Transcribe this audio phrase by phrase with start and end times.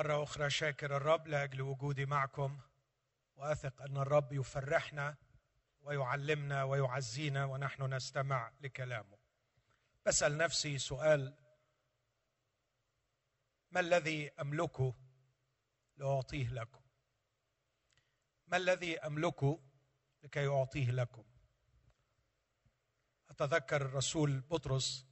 [0.00, 2.60] مرة أخرى شاكر الرب لأجل وجودي معكم
[3.36, 5.16] وأثق أن الرب يفرحنا
[5.80, 9.18] ويعلمنا ويعزينا ونحن نستمع لكلامه.
[10.06, 11.34] بسأل نفسي سؤال
[13.70, 14.94] ما الذي أملكه
[15.96, 16.80] لأعطيه لكم؟
[18.46, 19.60] ما الذي أملكه
[20.22, 21.24] لكي أعطيه لكم؟
[23.30, 25.06] أتذكر الرسول بطرس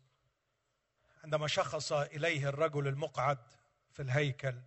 [1.25, 3.39] عندما شخص إليه الرجل المقعد
[3.91, 4.63] في الهيكل.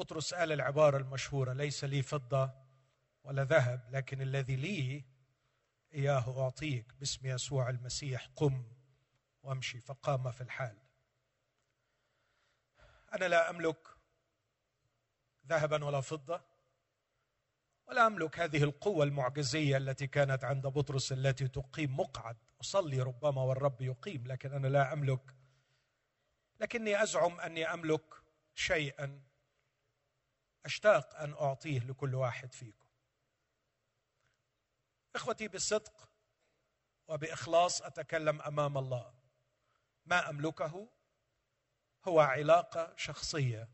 [0.00, 2.50] بطرس قال العبارة المشهورة ليس لي فضة
[3.24, 5.04] ولا ذهب لكن الذي لي
[5.94, 6.94] إياه أعطيك.
[6.98, 8.64] باسم يسوع المسيح قم
[9.42, 10.76] وامشي فقام في الحال.
[13.14, 13.88] أنا لا أملك
[15.46, 16.40] ذهبا ولا فضة
[17.88, 22.36] ولا أملك هذه القوة المعجزية التي كانت عند بطرس التي تقيم مقعد.
[22.60, 25.34] أصلي ربما والرب يقيم لكن أنا لا أملك.
[26.60, 28.14] لكني أزعم أني أملك
[28.54, 29.29] شيئا.
[30.64, 32.86] أشتاق أن أعطيه لكل واحد فيكم.
[35.14, 36.10] إخوتي بالصدق
[37.08, 39.14] وبإخلاص أتكلم أمام الله.
[40.06, 40.88] ما أملكه
[42.04, 43.68] هو علاقة شخصية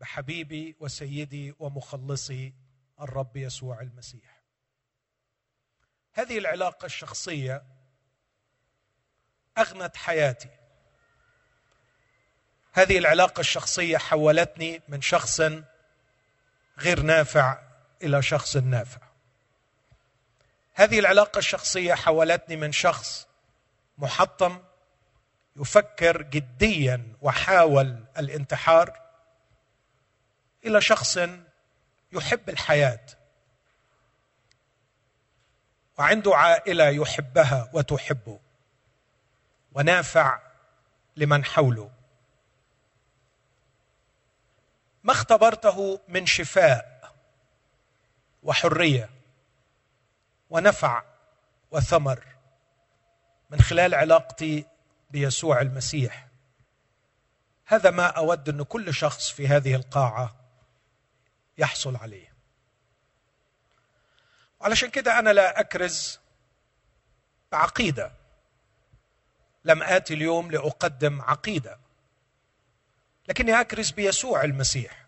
[0.00, 2.54] بحبيبي وسيدي ومخلصي
[3.00, 4.42] الرب يسوع المسيح.
[6.12, 7.64] هذه العلاقة الشخصية
[9.58, 10.50] أغنت حياتي.
[12.72, 15.40] هذه العلاقة الشخصية حولتني من شخص
[16.80, 17.58] غير نافع
[18.02, 19.00] إلى شخص نافع.
[20.74, 23.26] هذه العلاقة الشخصية حولتني من شخص
[23.98, 24.62] محطم
[25.56, 29.00] يفكر جديا وحاول الانتحار
[30.64, 31.18] إلى شخص
[32.12, 33.06] يحب الحياة
[35.98, 38.40] وعنده عائلة يحبها وتحبه
[39.72, 40.38] ونافع
[41.16, 41.90] لمن حوله.
[45.04, 47.14] ما اختبرته من شفاء
[48.42, 49.10] وحرية
[50.50, 51.02] ونفع
[51.70, 52.26] وثمر
[53.50, 54.66] من خلال علاقتي
[55.10, 56.26] بيسوع المسيح.
[57.66, 60.36] هذا ما أود أن كل شخص في هذه القاعة
[61.58, 62.32] يحصل عليه.
[64.60, 66.20] علشان كده أنا لا أكرز
[67.52, 68.12] بعقيدة.
[69.64, 71.78] لم آتي اليوم لأقدم عقيدة.
[73.30, 75.06] لكني أكرز بيسوع المسيح.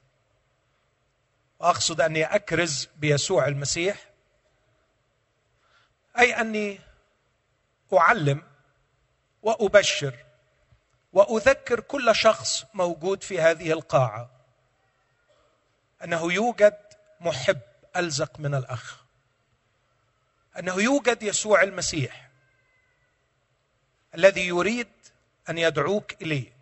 [1.59, 4.11] وأقصد أني أكرز بيسوع المسيح.
[6.19, 6.81] أي أني
[7.93, 8.43] أعلم
[9.43, 10.15] وأبشر
[11.13, 14.31] وأذكر كل شخص موجود في هذه القاعة.
[16.05, 16.79] أنه يوجد
[17.21, 17.61] محب
[17.97, 19.03] ألزق من الأخ.
[20.59, 22.31] أنه يوجد يسوع المسيح
[24.15, 24.93] الذي يريد
[25.49, 26.62] أن يدعوك إليه.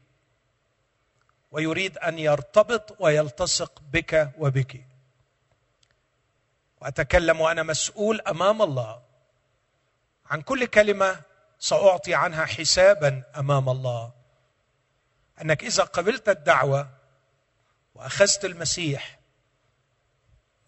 [1.51, 4.85] ويريد أن يرتبط ويلتصق بك وبك.
[6.81, 9.03] وأتكلم وأنا مسؤول أمام الله.
[10.27, 11.21] عن كل كلمة
[11.59, 14.13] سأعطي عنها حسابا أمام الله.
[15.43, 16.89] أنك إذا قبلت الدعوة
[17.95, 19.19] وأخذت المسيح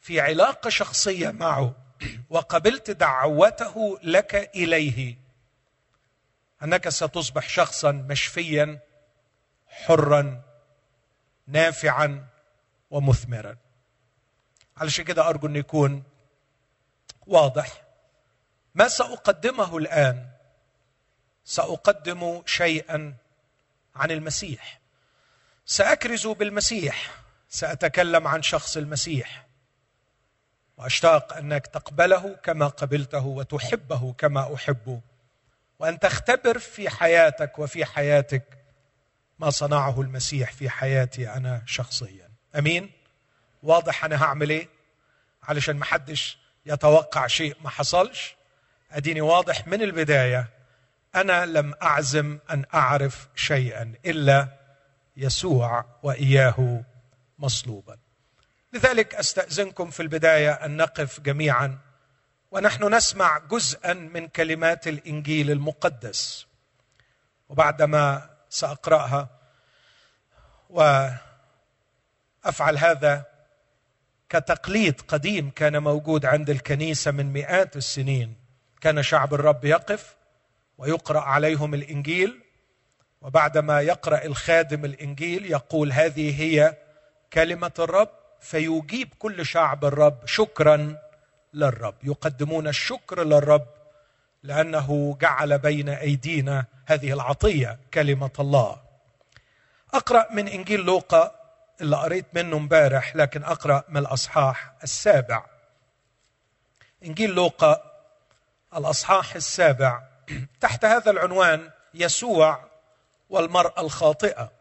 [0.01, 1.75] في علاقة شخصية معه
[2.31, 5.19] وقبلت دعوته لك إليه
[6.63, 8.79] أنك ستصبح شخصا مشفيا
[9.69, 10.43] حرا
[11.47, 12.27] نافعا
[12.91, 13.57] ومثمرا.
[14.77, 16.03] علشان كده أرجو أن يكون
[17.27, 17.83] واضح.
[18.75, 20.27] ما سأقدمه الآن؟
[21.45, 23.15] سأقدم شيئا
[23.97, 24.81] عن المسيح.
[25.67, 27.15] سأكرز بالمسيح.
[27.49, 29.47] سأتكلم عن شخص المسيح.
[30.77, 35.01] وأشتاق أنك تقبله كما قبلته وتحبه كما أحبه.
[35.79, 38.62] وأن تختبر في حياتك وفي حياتك
[39.43, 42.29] ما صنعه المسيح في حياتي أنا شخصيا.
[42.59, 42.91] أمين؟
[43.63, 44.69] واضح أنا هعمل إيه؟
[45.43, 48.35] علشان ما حدش يتوقع شيء ما حصلش.
[48.91, 50.49] أديني واضح من البداية.
[51.15, 54.49] أنا لم أعزم أن أعرف شيئا إلا
[55.17, 56.85] يسوع وإياه
[57.39, 57.97] مصلوبا.
[58.73, 61.79] لذلك أستأذنكم في البداية أن نقف جميعا
[62.51, 66.47] ونحن نسمع جزءا من كلمات الإنجيل المقدس.
[67.49, 69.29] وبعدما سأقرأها
[70.71, 71.19] وأفعل
[72.79, 73.25] هذا
[74.29, 78.35] كتقليد قديم كان موجود عند الكنيسة من مئات السنين.
[78.81, 80.17] كان شعب الرب يقف
[80.79, 82.41] ويقرأ عليهم الإنجيل
[83.23, 86.77] وبعدما يقرأ الخادم الإنجيل يقول هذه هي
[87.33, 88.11] كلمة الرب
[88.41, 90.99] فيجيب كل شعب الرب شكرا
[91.55, 91.95] للرب.
[92.03, 93.67] يقدمون الشكر للرب
[94.43, 98.83] لأنه جعل بين أيدينا هذه العطية كلمة الله.
[99.95, 101.35] أقرأ من إنجيل لوقا
[101.81, 105.45] اللي قريت منه امبارح لكن أقرأ من الأصحاح السابع.
[107.05, 107.93] إنجيل لوقا
[108.77, 110.03] الأصحاح السابع.
[110.61, 112.65] تحت هذا العنوان يسوع
[113.31, 114.53] والمرأة الخاطئة.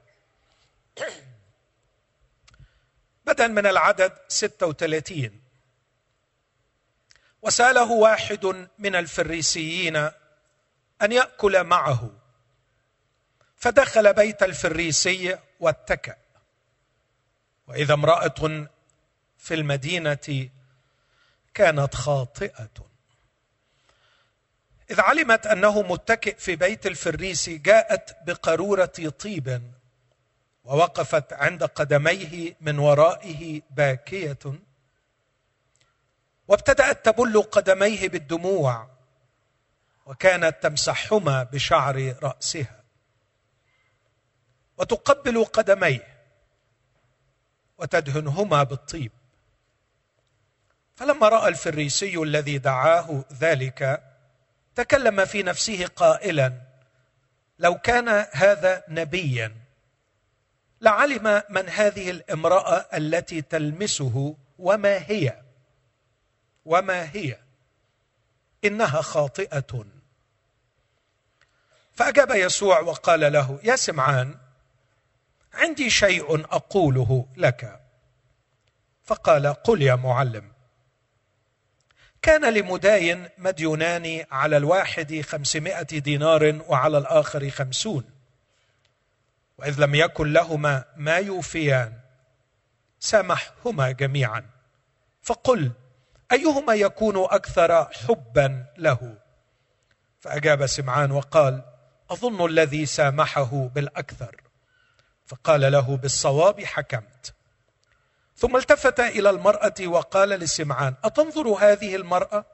[3.25, 5.41] بدءا من العدد 36
[7.41, 9.95] وساله واحد من الفريسيين
[11.01, 12.09] أن يأكل معه
[13.55, 16.15] فدخل بيت الفريسي واتكأ.
[17.67, 18.67] وإذا امرأة
[19.37, 20.49] في المدينة
[21.53, 22.69] كانت خاطئة.
[24.91, 28.85] إذ علمت أنه متكئ في بيت الفريسي جاءت بقاروره
[29.19, 29.71] طيب
[30.63, 34.37] ووقفت عند قدميه من ورائه باكية.
[36.51, 38.87] وابتدأت تبل قدميه بالدموع
[40.05, 42.83] وكانت تمسحهما بشعر رأسها.
[44.77, 46.07] وتقبل قدميه
[47.77, 49.11] وتدهنهما بالطيب.
[50.95, 54.03] فلما رأى الفريسي الذي دعاه ذلك
[54.75, 56.61] تكلم في نفسه قائلا
[57.59, 59.55] لو كان هذا نبيا
[60.81, 65.50] لعلم من هذه الامرأة التي تلمسه وما هي؟
[66.65, 67.37] وما هي؟
[68.65, 69.85] إنها خاطئة.
[71.93, 74.37] فأجاب يسوع وقال له يا سمعان
[75.53, 77.81] عندي شيء أقوله لك.
[79.03, 80.51] فقال قل يا معلم.
[82.21, 88.03] كان لمداين مديونان على الواحد خمسمائة دينار وعلى الآخر خمسون.
[89.57, 91.99] وإذ لم يكن لهما ما يوفيان
[92.99, 94.45] سامحهما جميعا.
[95.21, 95.71] فقل
[96.31, 99.17] أيهما يكون أكثر حبا له؟
[100.19, 101.63] فأجاب سمعان وقال
[102.11, 104.41] أظن الذي سامحه بالأكثر.
[105.25, 107.33] فقال له بالصواب حكمت.
[108.35, 112.45] ثم التفت إلى المرأة وقال لسمعان أتنظر هذه المرأة؟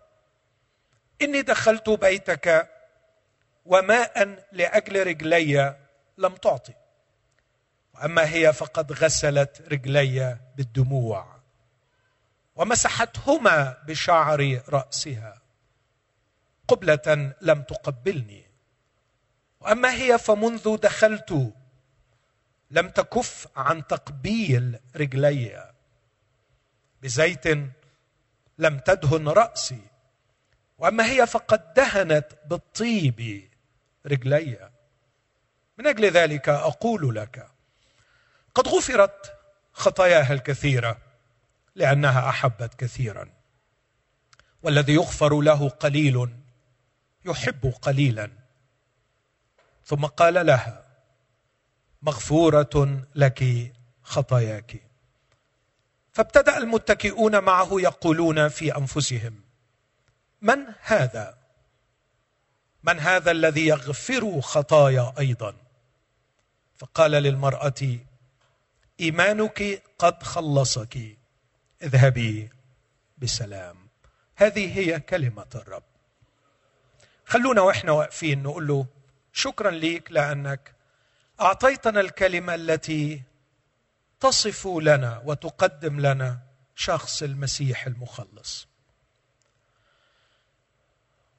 [1.22, 2.70] إني دخلت بيتك
[3.66, 5.76] وماء لأجل رجلي
[6.18, 6.74] لم تعطي.
[7.96, 11.37] وأما هي فقد غسلت رجلي بالدموع.
[12.58, 15.42] ومسحتهما بشعر رأسها.
[16.68, 18.44] قبلة لم تقبلني.
[19.60, 21.54] وأما هي فمنذ دخلت
[22.72, 25.72] لم تكف عن تقبيل رجلي.
[27.02, 27.48] بزيت
[28.58, 29.82] لم تدهن رأسي.
[30.78, 33.50] وأما هي فقد دهنت بالطيب
[34.06, 34.70] رجلي.
[35.78, 37.48] من أجل ذلك أقول لك
[38.56, 39.34] قد غفرت
[39.74, 41.07] خطاياها الكثيرة.
[41.78, 43.30] لأنها أحبت كثيرا.
[44.64, 46.30] والذي يغفر له قليل
[47.26, 48.32] يحب قليلا.
[49.86, 50.86] ثم قال لها
[52.02, 53.72] مغفورة لك
[54.04, 54.82] خطاياك.
[56.14, 59.42] فابتدأ المتكئون معه يقولون في أنفسهم
[60.42, 61.38] من هذا؟
[62.84, 65.56] من هذا الذي يغفر خطايا أيضا؟
[66.78, 67.98] فقال للمرأة
[69.00, 71.18] إيمانك قد خلصك.
[71.82, 72.50] اذهبي
[73.18, 73.88] بسلام.
[74.36, 75.84] هذه هي كلمة الرب.
[77.26, 78.86] خلونا وإحنا واقفين نقول له
[79.34, 80.76] شكرا ليك لأنك
[81.42, 83.24] أعطيتنا الكلمة التي
[84.20, 86.40] تصف لنا وتقدم لنا
[86.76, 88.68] شخص المسيح المخلص.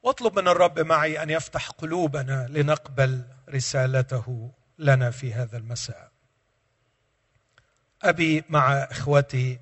[0.03, 6.11] واطلب من الرب معي أن يفتح قلوبنا لنقبل رسالته لنا في هذا المساء.
[8.03, 9.59] أبي مع إخوتي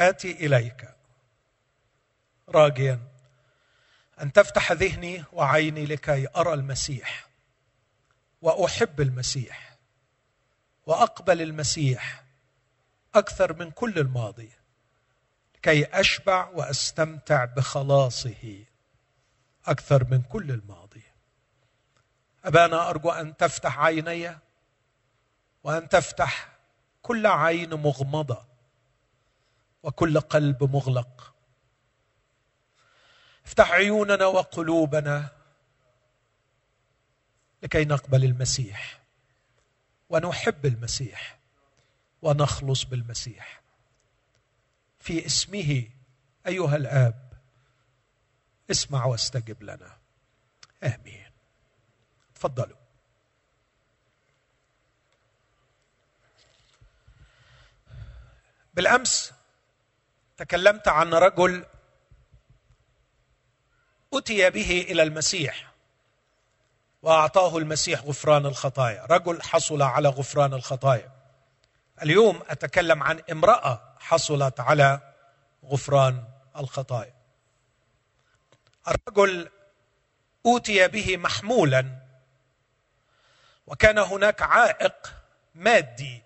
[0.00, 0.88] آتي إليك.
[2.48, 3.00] راجيا
[4.20, 7.26] أن تفتح ذهني وعيني لكي أرى المسيح
[8.42, 9.76] وأحب المسيح
[10.86, 12.24] وأقبل المسيح
[13.14, 14.50] أكثر من كل الماضي
[15.62, 18.64] كي أشبع وأستمتع بخلاصه
[19.66, 21.02] أكثر من كل الماضي.
[22.44, 24.38] أبانا أرجو أن تفتح عيني
[25.64, 26.48] وأن تفتح
[27.02, 28.49] كل عين مغمضة
[29.82, 31.34] وكل قلب مغلق.
[33.46, 35.28] افتح عيوننا وقلوبنا
[37.62, 39.00] لكي نقبل المسيح
[40.08, 41.38] ونحب المسيح
[42.22, 43.60] ونخلص بالمسيح.
[45.00, 45.84] في اسمه
[46.46, 47.32] أيها الآب
[48.70, 49.96] اسمع واستجب لنا.
[50.82, 51.30] آمين.
[52.34, 52.76] تفضلوا.
[58.74, 59.32] بالأمس
[60.40, 61.64] تكلمت عن رجل
[64.14, 65.72] أتي به إلى المسيح
[67.02, 69.06] وأعطاه المسيح غفران الخطايا.
[69.10, 71.10] رجل حصل على غفران الخطايا.
[72.02, 75.00] اليوم أتكلم عن امرأة حصلت على
[75.64, 76.24] غفران
[76.56, 77.14] الخطايا.
[78.88, 79.48] الرجل
[80.46, 81.96] اوتي به محمولا
[83.66, 85.12] وكان هناك عائق
[85.54, 86.22] مادي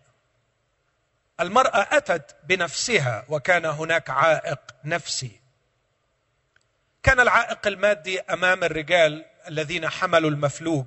[1.40, 5.40] المرأة أتت بنفسها وكان هناك عائق نفسي.
[7.02, 10.86] كان العائق المادي أمام الرجال الذين حملوا المفلوج.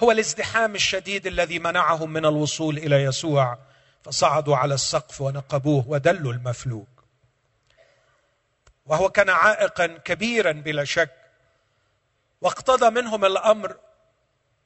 [0.00, 3.58] هو الازدحام الشديد الذي منعهم من الوصول إلى يسوع
[4.02, 6.86] فصعدوا على السقف ونقبوه ودلوا المفلوج.
[8.86, 11.16] وهو كان عائقا كبيرا بلا شك.
[12.40, 13.76] واقتضى منهم الأمر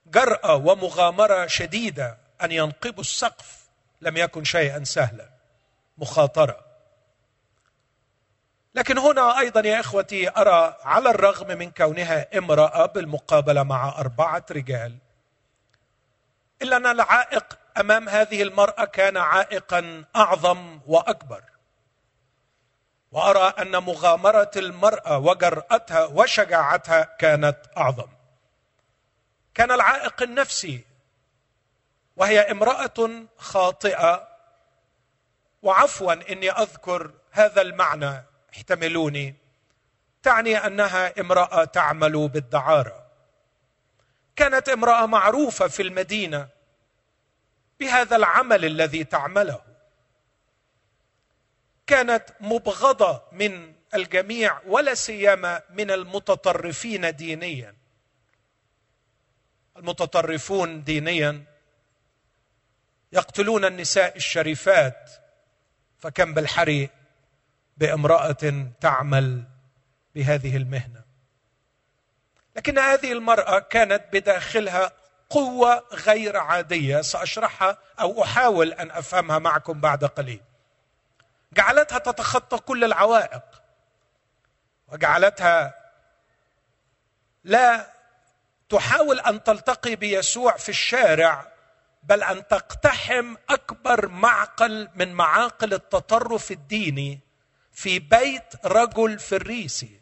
[0.06, 3.63] جرأة ومغامرة شديدة أن ينقبوا السقف.
[4.00, 5.28] لم يكن شيئا سهلا
[5.98, 6.64] مخاطرة.
[8.74, 14.98] لكن هنا أيضا يا إخوتي أرى على الرغم من كونها امرأة بالمقابلة مع أربعة رجال
[16.62, 21.42] إلا أن العائق أمام هذه المرأة كان عائقا أعظم وأكبر.
[23.12, 28.08] وأرى أن مغامرة المرأة وجرأتها وشجاعتها كانت أعظم.
[29.54, 30.84] كان العائق النفسي
[32.16, 34.28] وهي امرأة خاطئة.
[35.62, 38.24] وعفوا إني أذكر هذا المعنى.
[38.54, 39.34] احتملوني.
[40.22, 43.06] تعني أنها امرأة تعمل بالدعارة.
[44.36, 46.48] كانت امرأة معروفة في المدينة
[47.80, 49.60] بهذا العمل الذي تعمله.
[51.86, 57.74] كانت مبغضة من الجميع ولا سيما من المتطرفين دينيا.
[59.76, 61.44] المتطرفون دينيا
[63.14, 65.10] يقتلون النساء الشريفات
[65.98, 66.90] فكم بالحري
[67.76, 69.44] بامرأة تعمل
[70.14, 71.04] بهذه المهنة.
[72.56, 74.92] لكن هذه المرأة كانت بداخلها
[75.30, 80.40] قوة غير عادية سأشرحها أو أحاول أن أفهمها معكم بعد قليل.
[81.52, 83.42] جعلتها تتخطى كل العوائق
[84.88, 85.74] وجعلتها
[87.44, 87.86] لا
[88.68, 91.53] تحاول أن تلتقي بيسوع في الشارع
[92.08, 97.20] بل أن تقتحم أكبر معقل من معاقل التطرف الديني
[97.72, 100.00] في بيت رجل فريسي.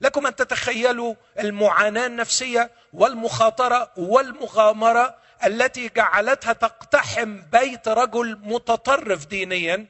[0.00, 9.86] لكم أن تتخيلوا المعاناة النفسية والمخاطرة والمغامرة التي جعلتها تقتحم بيت رجل متطرف دينيا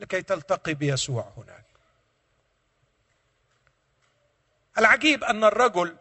[0.00, 1.64] لكي تلتقي بيسوع هناك.
[4.78, 5.96] العجيب أن الرجل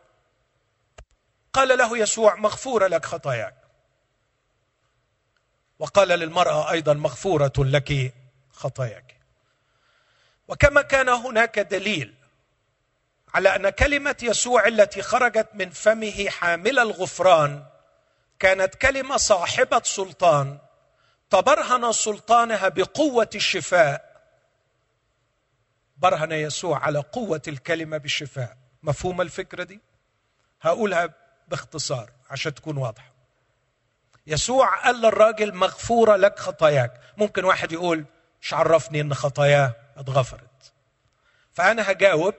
[1.54, 3.59] قال له يسوع مغفورة لك خطاياك.
[5.80, 8.14] وقال للمرأة أيضا مغفورة لك
[8.52, 9.16] خطاياك.
[10.48, 12.16] وكما كان هناك دليل
[13.34, 17.66] على أن كلمة يسوع التي خرجت من فمه حامله الغفران
[18.40, 20.58] كانت كلمة صاحبة سلطان
[21.30, 24.10] تبرهن سلطانها بقوة الشفاء.
[25.98, 28.58] برهن يسوع على قوة الكلمة بالشفاء.
[28.84, 29.80] مفهوم الفكرة دي؟
[30.62, 31.10] هقولها
[31.48, 33.19] باختصار عشان تكون واضحة.
[34.30, 37.02] يسوع قال للراجل مغفورة لك خطاياك.
[37.18, 38.06] ممكن واحد يقول
[38.42, 40.74] مش عرفني إن خطاياه اتغفرت.
[41.54, 42.34] فأنا هجاوب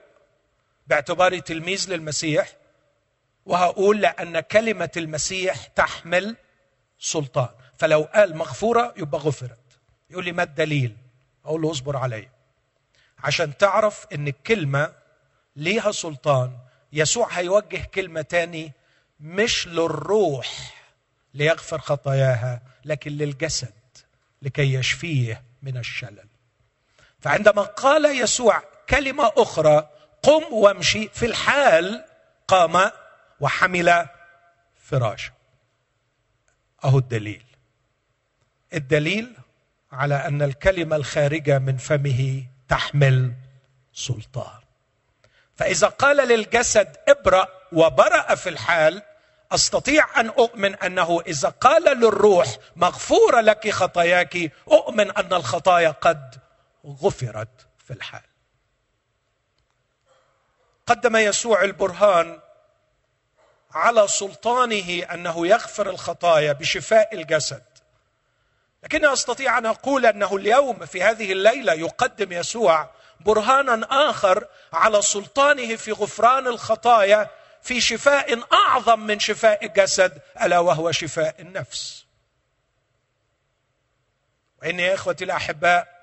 [0.87, 2.53] باعتباري تلميذ للمسيح
[3.45, 6.35] وهقول لأن كلمة المسيح تحمل
[6.99, 7.49] سلطان.
[7.77, 9.57] فلو قال مغفورة يبقى غفرت.
[10.09, 10.97] يقول لي ما الدليل؟
[11.45, 12.29] أقول له اصبر علي.
[13.23, 14.93] عشان تعرف إن الكلمة
[15.55, 16.57] ليها سلطان
[16.93, 18.71] يسوع هيوجه كلمة تاني
[19.19, 20.80] مش للروح.
[21.33, 23.73] ليغفر خطاياها لكن للجسد
[24.41, 26.27] لكي يشفيه من الشلل.
[27.19, 29.89] فعندما قال يسوع كلمة أخرى
[30.23, 32.05] قم وامشي في الحال
[32.47, 32.91] قام
[33.39, 34.07] وحمل
[34.81, 35.31] فراشه.
[36.83, 37.43] أهو الدليل.
[38.73, 39.33] الدليل
[39.91, 43.33] على أن الكلمة الخارجة من فمه تحمل
[43.93, 44.61] سلطان.
[45.55, 49.01] فإذا قال للجسد ابرأ وبرأ في الحال
[49.51, 56.35] أستطيع أن أؤمن أنه إذا قال للروح مغفورة لك خطاياك أؤمن أن الخطايا قد
[56.85, 58.21] غفرت في الحال.
[60.87, 62.39] قدم يسوع البرهان
[63.71, 67.63] على سلطانه أنه يغفر الخطايا بشفاء الجسد.
[68.83, 72.89] لكني أستطيع أن أقول أنه اليوم في هذه الليلة يقدم يسوع
[73.19, 77.29] برهانا آخر على سلطانه في غفران الخطايا
[77.61, 82.05] في شفاء أعظم من شفاء الجسد ألا وهو شفاء النفس.
[84.61, 86.01] وإني يا إخوتي الأحباء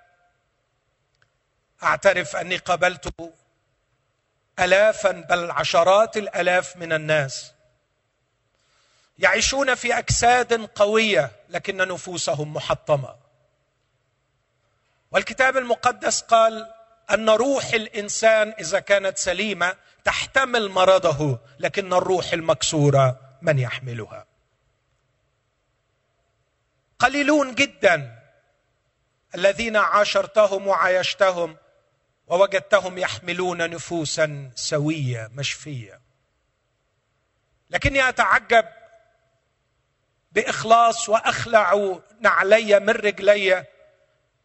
[1.83, 3.33] أعترف أني قابلت
[4.59, 7.53] الافا بل عشرات الألاف من الناس
[9.19, 13.17] يعيشون في أجساد قوية لكن نفوسهم محطمة.
[15.11, 16.75] والكتاب المقدس قال
[17.11, 24.27] أن روح الإنسان إذا كانت سليمة تحتمل مرضه لكن الروح المكسورة من يحملها.
[26.99, 28.19] قليلون جدا
[29.35, 31.57] الذين عاشرتهم وعايشتهم
[32.27, 36.01] ووجدتهم يحملون نفوسا سوية مشفية.
[37.71, 38.65] لكني أتعجب
[40.33, 43.65] بإخلاص وأخلع نعلي من رجلي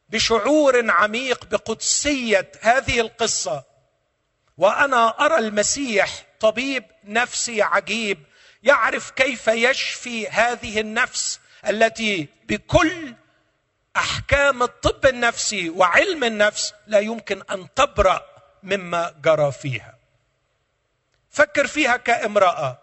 [0.10, 3.73] بشعور عميق بقدسية هذه القصة.
[4.58, 8.24] وأنا أرى المسيح طبيب نفسي عجيب
[8.64, 13.16] يعرف كيف يشفي هذه النفس التي بكل
[13.96, 18.26] أحكام الطب النفسي وعلم النفس لا يمكن أن تبرأ
[18.64, 19.96] مما جرى فيها.
[21.30, 22.80] فكر فيها كامرأة.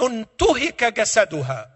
[0.00, 1.73] انتهك جسدها.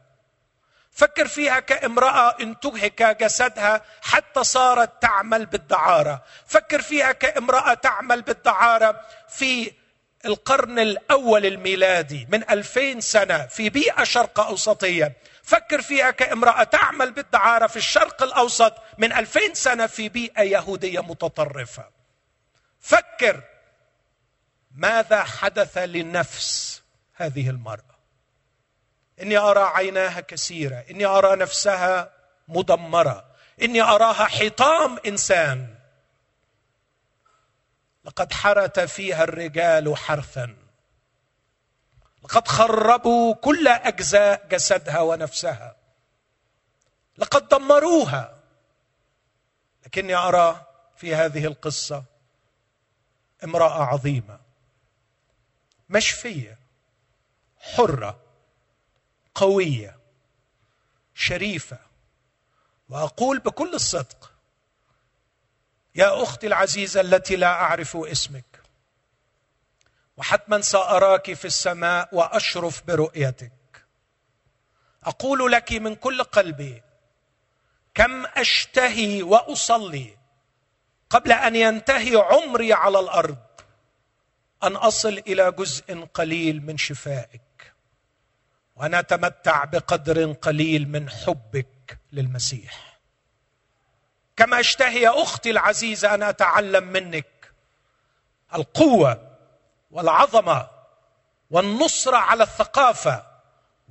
[0.98, 6.22] فكر فيها كامرأة انتهك جسدها حتى صارت تعمل بالدعارة.
[6.46, 9.72] فكر فيها كامرأة تعمل بالدعارة في
[10.24, 15.16] القرن الأول الميلادي من ألفين سنة في بيئة شرق أوسطية.
[15.42, 21.84] فكر فيها كامرأة تعمل بالدعارة في الشرق الأوسط من ألفين سنة في بيئة يهودية متطرفة.
[22.80, 23.42] فكر
[24.74, 26.82] ماذا حدث للنفس
[27.14, 27.97] هذه المرأة.
[29.22, 30.84] إني أرى عيناها كثيرة.
[30.90, 32.12] إني أرى نفسها
[32.48, 33.24] مدمرة.
[33.62, 35.74] إني أراها حطام إنسان.
[38.04, 40.56] لقد حرث فيها الرجال حرثا.
[42.24, 45.76] لقد خربوا كل أجزاء جسدها ونفسها.
[47.18, 48.38] لقد دمروها.
[49.86, 52.04] لكني أرى في هذه القصة
[53.44, 54.40] امرأة عظيمة
[55.88, 56.58] مشفية
[57.58, 58.27] حرة.
[59.38, 59.98] قوية
[61.14, 61.78] شريفة.
[62.88, 64.32] وأقول بكل الصدق
[65.94, 68.62] يا أختي العزيزة التي لا أعرف اسمك
[70.16, 73.52] وحتما سأراك في السماء وأشرف برؤيتك.
[75.04, 76.82] أقول لك من كل قلبي
[77.94, 80.18] كم أشتهي وأصلي
[81.10, 83.38] قبل أن ينتهي عمري على الأرض
[84.62, 87.47] أن أصل إلى جزء قليل من شفائك.
[88.78, 92.98] ونتمتع بقدر قليل من حبك للمسيح.
[94.36, 97.52] كما اشتهي يا أختي العزيزة أن أتعلم منك
[98.54, 99.36] القوة
[99.90, 100.68] والعظمة
[101.50, 103.26] والنصره على الثقافة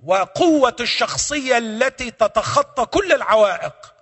[0.04, 3.93] وقوة الشخصية التي تتخطى كل العوائق.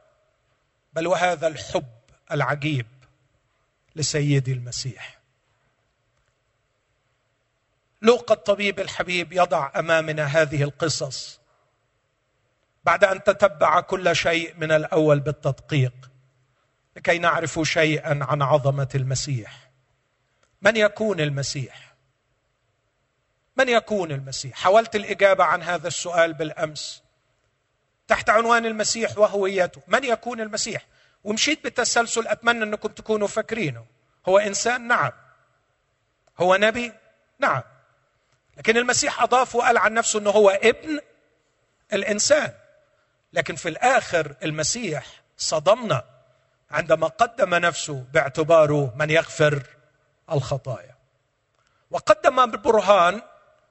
[0.93, 1.93] بل وهذا الحب
[2.31, 2.87] العجيب
[3.95, 5.19] لسيدي المسيح.
[8.05, 11.39] لوقا الطبيب الحبيب يضع أمامنا هذه القصص
[12.83, 15.93] بعد أن تتبع كل شيء من الأول بالتدقيق
[16.95, 19.71] لكي نعرف شيئا عن عظمة المسيح.
[20.61, 21.95] من يكون المسيح؟
[23.57, 27.03] من يكون المسيح؟ حاولت الإجابة عن هذا السؤال بالأمس.
[28.07, 30.85] تحت عنوان المسيح وهويته من يكون المسيح؟
[31.23, 33.85] ومشيت بالتسلسل أتمنى أنكم تكونوا فاكرينه.
[34.29, 35.11] هو إنسان؟ نعم.
[36.39, 36.91] هو نبي؟
[37.39, 37.61] نعم.
[38.57, 40.99] لكن المسيح أضاف وقال عن نفسه إنه هو ابن
[41.93, 42.53] الإنسان.
[43.33, 45.05] لكن في الآخر المسيح
[45.37, 46.03] صدمنا
[46.71, 49.63] عندما قدم نفسه باعتباره من يغفر
[50.31, 50.95] الخطايا.
[51.91, 53.21] وقدم برهان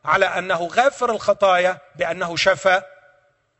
[0.04, 2.82] على أنه غافر الخطايا بأنه شفى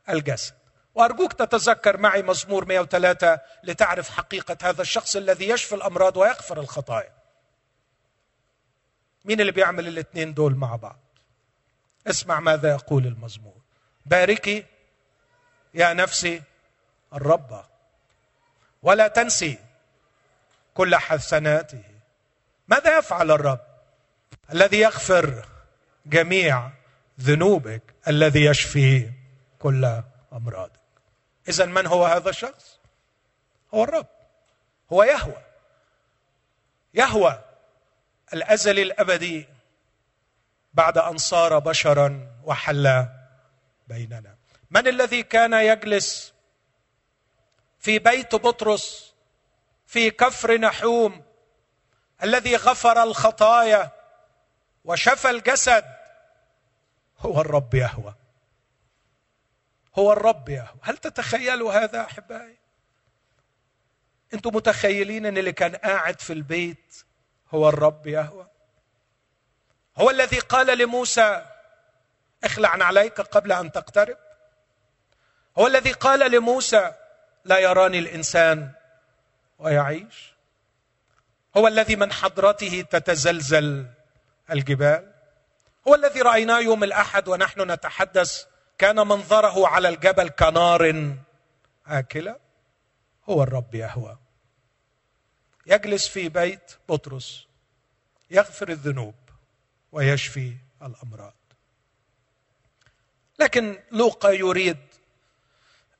[0.09, 0.53] الجسد.
[0.95, 7.13] وأرجوك تتذكر معي مزمور 103 لتعرف حقيقة هذا الشخص الذي يشفي الأمراض ويغفر الخطايا.
[9.25, 11.04] مين اللي بيعمل الاثنين دول مع بعض؟
[12.07, 13.61] اسمع ماذا يقول المزمور.
[14.05, 14.65] باركي
[15.73, 16.43] يا نفسي
[17.13, 17.65] الرب.
[18.83, 19.57] ولا تنسي
[20.73, 21.83] كل حسناته.
[22.67, 23.59] ماذا يفعل الرب
[24.53, 25.45] الذي يغفر
[26.05, 26.71] جميع
[27.21, 29.11] ذنوبك الذي يشفي
[29.59, 30.01] كل
[30.33, 30.79] أمراضك؟
[31.49, 32.79] إذا من هو هذا الشخص؟
[33.73, 34.07] هو الرب.
[34.93, 35.41] هو يهوى.
[36.93, 37.43] يهوى
[38.33, 39.47] الأزلي الأبدي.
[40.75, 43.07] بعد أن صار بشرا وحل
[43.87, 44.35] بيننا.
[44.69, 46.33] من الذي كان يجلس
[47.79, 49.13] في بيت بطرس
[49.85, 51.23] في كفر نحوم
[52.23, 53.91] الذي غفر الخطايا
[54.85, 55.85] وشفى الجسد
[57.19, 58.15] هو الرب يهوى.
[59.95, 60.79] هو الرب يهوى.
[60.81, 62.57] هل تتخيلوا هذا أحبائي؟
[64.33, 67.03] أنتم متخيلين أن اللي كان قاعد في البيت
[67.49, 68.54] هو الرب يهوى؟
[69.97, 71.45] هو الذي قال لموسى
[72.43, 74.17] اخلع عليك قبل أن تقترب.
[75.57, 76.93] هو الذي قال لموسى
[77.45, 78.71] لا يراني الإنسان
[79.59, 80.33] ويعيش.
[81.57, 83.85] هو الذي من حضرته تتزلزل
[84.51, 85.11] الجبال.
[85.87, 88.45] هو الذي رأيناه يوم الأحد ونحن نتحدث
[88.77, 91.13] كان منظره على الجبل كنار
[91.87, 92.35] آكلة.
[93.29, 94.17] هو الرب يهوى.
[95.65, 97.47] يجلس في بيت بطرس
[98.31, 99.15] يغفر الذنوب.
[99.95, 101.33] ويشفي الأمراض.
[103.39, 104.77] لكن لوقا يريد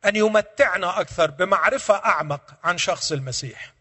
[0.05, 3.73] أن يمتعنا أكثر بمعرفة أعمق عن شخص المسيح.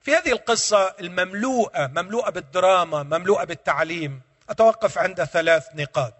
[0.00, 6.14] في هذه القصة المملوءة مملوءة بالدراما مملوءة بالتعليم أتوقف عند ثلاث نقاط.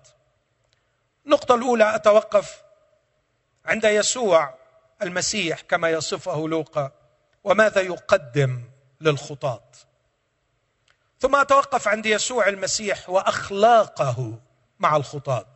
[1.26, 2.62] النقطة الأولى أتوقف
[3.64, 4.54] عند يسوع
[5.02, 6.92] المسيح كما يصفه لوقا.
[7.44, 8.62] وماذا يقدم
[9.00, 9.64] للخطاة
[11.24, 14.38] ثم أتوقف عند يسوع المسيح وأخلاقه
[14.78, 15.46] مع الخطاة.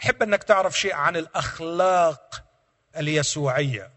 [0.00, 2.44] أحب أنك تعرف شيء عن الأخلاق
[2.96, 3.90] اليسوعية.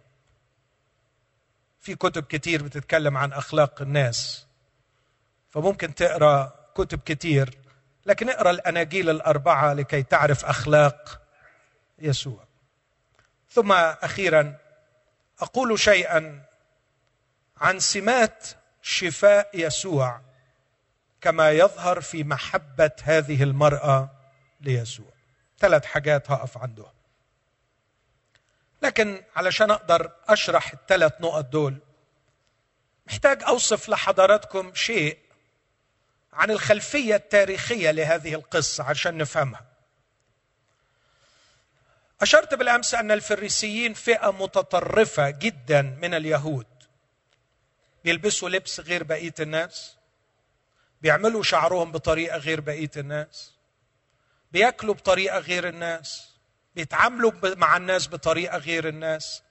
[1.80, 4.46] في كتب كتير بتتكلم عن أخلاق الناس
[5.50, 7.58] فممكن تقرأ كتب كتير
[8.06, 11.22] لكن اقرأ الأناجيل الأربعة لكي تعرف أخلاق
[12.00, 12.44] يسوع.
[13.50, 14.58] ثم أخيرا
[15.40, 16.44] أقول شيئا
[17.58, 18.48] عن سمات
[18.82, 20.29] شفاء يسوع.
[21.22, 24.10] كما يظهر في محبة هذه المرأة
[24.62, 25.14] ليسوع.
[25.60, 26.92] ثلاث حاجات هقف عندهم
[28.82, 31.78] لكن علشان أقدر أشرح الثلاث نقط دول
[33.08, 35.18] محتاج أوصف لحضراتكم شيء
[36.34, 39.66] عن الخلفية التاريخية لهذه القصة عشان نفهمها.
[42.22, 46.68] أشرت بالأمس أن الفريسيين فئة متطرفة جدا من اليهود.
[48.04, 49.96] بيلبسوا لبس غير بقية الناس.
[51.02, 53.54] بيعملوا شعرهم بطريقة غير بقية الناس.
[54.52, 56.30] بياكلوا بطريقة غير الناس.
[56.76, 59.44] بيتعاملوا مع الناس بطريقة غير الناس.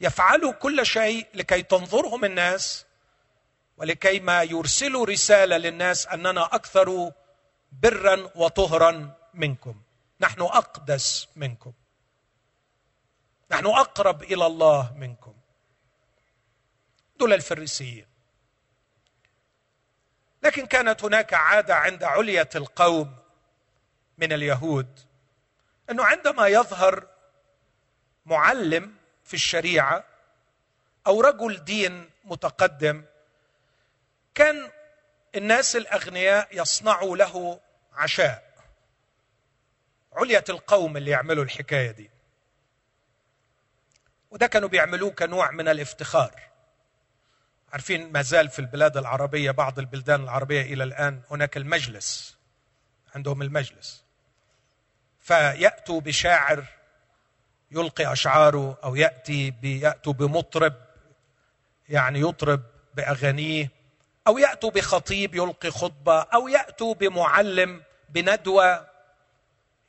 [0.00, 2.86] يفعلوا كل شيء لكي تنظرهم الناس
[3.76, 7.12] ولكي ما يرسلوا رسالة للناس أننا أكثر
[7.72, 9.82] برا وطهرا منكم.
[10.20, 11.72] نحن أقدس منكم.
[13.50, 15.34] نحن أقرب إلى الله منكم.
[17.18, 18.06] دول الفريسيين.
[20.46, 23.16] لكن كانت هناك عادة عند علية القوم
[24.18, 25.00] من اليهود
[25.90, 27.06] أنه عندما يظهر
[28.26, 30.04] معلم في الشريعة
[31.06, 33.04] أو رجل دين متقدم
[34.34, 34.70] كان
[35.34, 37.60] الناس الأغنياء يصنعوا له
[37.92, 38.46] عشاء.
[40.12, 42.10] علية القوم اللي يعملوا الحكاية دي.
[44.30, 46.42] وده كانوا بيعملوه كنوع من الافتخار.
[47.76, 52.36] عارفين ما زال في البلاد العربية بعض البلدان العربية إلى الآن هناك المجلس
[53.14, 54.04] عندهم المجلس.
[55.20, 56.64] فيأتوا بشاعر
[57.70, 60.74] يلقي أشعاره أو يأتي يأتوا بمطرب
[61.88, 62.62] يعني يطرب
[62.94, 63.70] بأغانيه
[64.26, 68.86] أو يأتوا بخطيب يلقي خطبة أو يأتوا بمعلم بندوة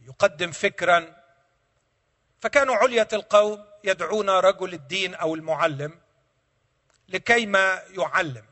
[0.02, 1.16] يقدم فكرا.
[2.40, 6.00] فكانوا عليه القوم يدعون رجل الدين أو المعلم
[7.10, 8.46] لكي ما يعلم.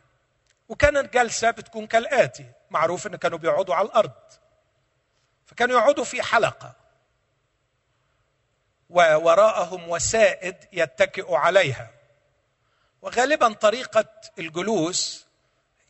[0.69, 4.11] وكانت الجلسة بتكون كالآتي معروف إن كانوا بيقعدوا على الأرض.
[5.45, 6.75] فكانوا يقعدوا في حلقة.
[8.89, 11.91] ووراءهم وسائد يتكئ عليها.
[13.01, 14.05] وغالبا طريقة
[14.39, 15.25] الجلوس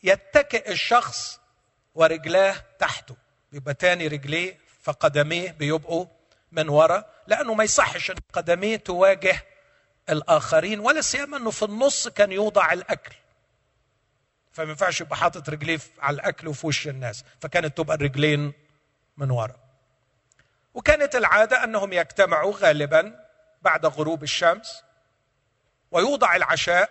[0.04, 1.40] يتكئ الشخص
[1.96, 3.16] ورجلاه تحته.
[3.52, 6.06] بيبقى تاني رجليه فقدميه بيبقوا
[6.52, 9.46] من وراء لأنه ما يصحش إن قدميه تواجه
[10.10, 13.16] الآخرين ولا سيما إنه في النص كان يوضع الأكل.
[14.52, 17.24] فما ينفعش يبقى حاطط رجليه على الأكل وفي وش الناس.
[17.40, 18.54] فكانت تبقى الرجلين
[19.18, 19.60] من وراء
[20.74, 23.26] وكانت العادة أنهم يجتمعوا غالبا
[23.62, 24.84] بعد غروب الشمس
[25.92, 26.90] ويوضع العشاء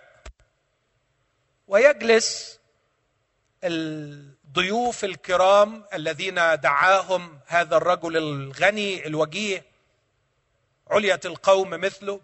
[1.67, 2.59] ويجلس
[3.63, 9.65] الضيوف الكرام الذين دعاهم هذا الرجل الغني الوجيه
[10.91, 12.21] علية القوم مثله.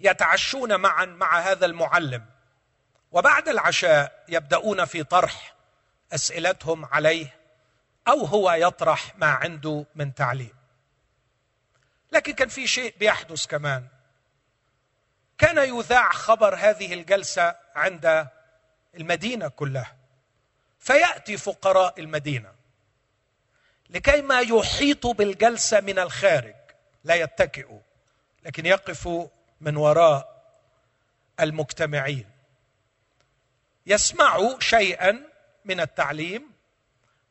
[0.00, 2.26] يتعشون معا مع هذا المعلم.
[3.12, 5.54] وبعد العشاء يبدأون في طرح
[6.12, 7.36] أسئلتهم عليه
[8.08, 10.54] أو هو يطرح ما عنده من تعليم.
[12.12, 13.86] لكن كان في شيء بيحدث كمان.
[15.38, 18.28] كان يذاع خبر هذه الجلسة عند
[18.94, 19.96] المدينة كلها.
[20.78, 22.52] فيأتي فقراء المدينة
[23.90, 26.54] لكي ما يحيطوا بالجلسة من الخارج.
[27.04, 27.80] لا يتكئوا
[28.44, 29.28] لكن يقفوا
[29.60, 30.42] من وراء
[31.40, 32.30] المجتمعين.
[33.86, 35.22] يسمعوا شيئا
[35.64, 36.52] من التعليم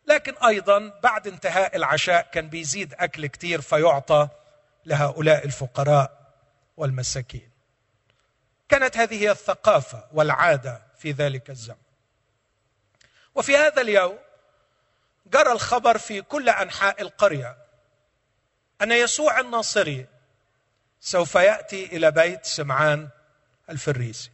[0.08, 4.30] لكن أيضا بعد انتهاء العشاء كان بيزيد أكل كتير فيعطى
[4.86, 6.34] لهؤلاء الفقراء
[6.78, 7.52] والمساكين.
[8.70, 11.88] كانت هذه هي الثقافة والعادة في ذلك الزمن.
[13.36, 14.18] وفي هذا اليوم
[15.26, 17.58] جرى الخبر في كل أنحاء القرية
[18.82, 20.08] أن يسوع الناصري
[21.00, 23.10] سوف يأتي إلى بيت سمعان
[23.70, 24.32] الفريسي.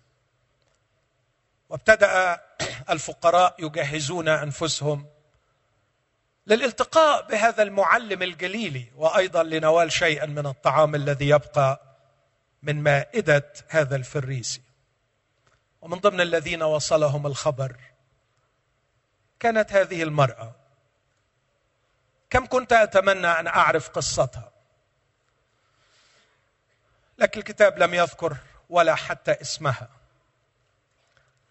[1.70, 2.42] وابتدأ
[2.90, 5.06] الفقراء يجهزون أنفسهم
[6.48, 11.82] للالتقاء بهذا المعلم الجليلي وأيضا لنوال شيئا من الطعام الذي يبقى
[12.64, 14.62] من مائدة هذا الفريسي.
[15.82, 17.76] ومن ضمن الذين وصلهم الخبر
[19.40, 20.56] كانت هذه المرأة.
[22.30, 24.53] كم كنت أتمنى أن أعرف قصتها؟
[27.18, 28.38] لكن الكتاب لم يذكر
[28.70, 29.90] ولا حتى اسمها.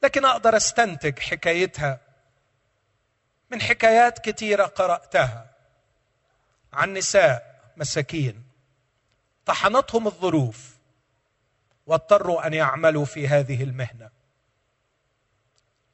[0.03, 2.01] لكن أقدر أستنتج حكايتها
[3.51, 5.51] من حكايات كثيرة قرأتها
[6.72, 8.44] عن نساء مساكين.
[9.46, 10.77] طحنتهم الظروف
[11.87, 14.11] واضطروا أن يعملوا في هذه المهنة.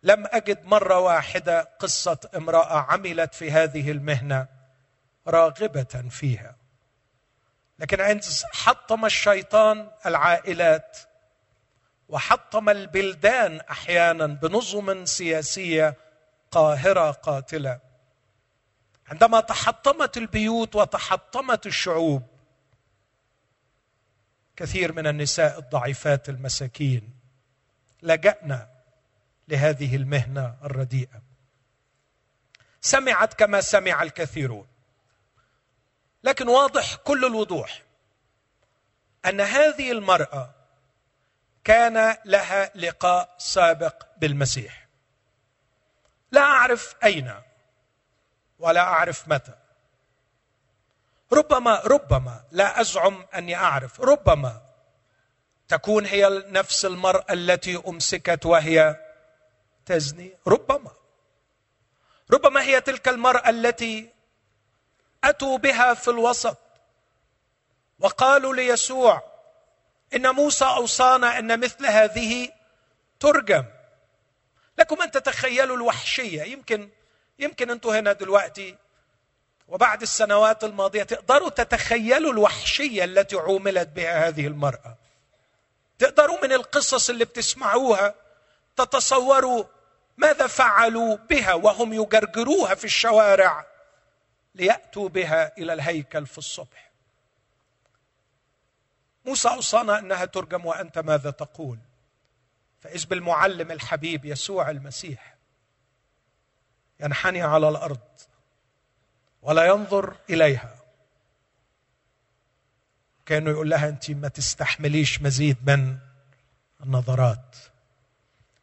[0.02, 4.46] لم أجد مرة واحدة قصة امرأة عملت في هذه المهنة
[5.26, 6.57] راغبة فيها.
[7.78, 10.98] لكن عند حطم الشيطان العائلات
[12.08, 15.96] وحطم البلدان أحيانا بنظم سياسية
[16.50, 17.80] قاهرة قاتلة.
[19.08, 22.22] عندما تحطمت البيوت وتحطمت الشعوب
[24.56, 27.14] كثير من النساء الضعيفات المساكين
[28.02, 28.68] لجأنا
[29.48, 31.22] لهذه المهنة الرديئة.
[32.80, 34.66] سمعت كما سمع الكثيرون.
[36.28, 37.82] لكن واضح كل الوضوح
[39.26, 40.50] أن هذه المرأة
[41.64, 44.88] كان لها لقاء سابق بالمسيح.
[46.32, 47.34] لا أعرف أين
[48.58, 49.54] ولا أعرف متى.
[51.32, 54.00] ربما ربما لا أزعم أني أعرف.
[54.00, 54.62] ربما
[55.68, 58.96] تكون هي نفس المرأة التي أمسكت وهي
[59.86, 60.32] تزني.
[60.46, 60.90] ربما.
[62.30, 64.17] ربما هي تلك المرأة التي
[65.24, 66.58] أتوا بها في الوسط.
[68.00, 69.22] وقالوا ليسوع
[70.14, 72.48] إن موسى أوصانا أن مثل هذه
[73.20, 73.64] ترجم.
[74.78, 76.42] لكم أن تتخيلوا الوحشية.
[76.42, 76.88] يمكن
[77.38, 78.76] يمكن أنتم هنا دلوقتي
[79.68, 84.96] وبعد السنوات الماضية تقدروا تتخيلوا الوحشية التي عوملت بها هذه المرأة.
[85.98, 88.14] تقدروا من القصص اللي بتسمعوها
[88.76, 89.64] تتصوروا
[90.16, 93.66] ماذا فعلوا بها وهم يجرجروها في الشوارع.
[94.58, 96.90] ليأتوا بها إلى الهيكل في الصبح.
[99.26, 101.78] موسى أوصانا أنها ترجم وأنت ماذا تقول؟
[102.80, 105.36] فإذ بالمعلم الحبيب يسوع المسيح
[107.00, 108.00] ينحني على الأرض
[109.42, 110.74] ولا ينظر إليها.
[113.26, 115.98] كأنه يقول لها أنت ما تستحمليش مزيد من
[116.82, 117.56] النظرات.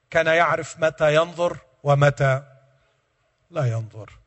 [0.09, 2.43] كان يعرف متى ينظر ومتى
[3.51, 4.24] لا ينظر.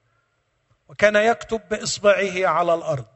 [0.89, 3.07] وكان يكتب بإصبعه على الأرض.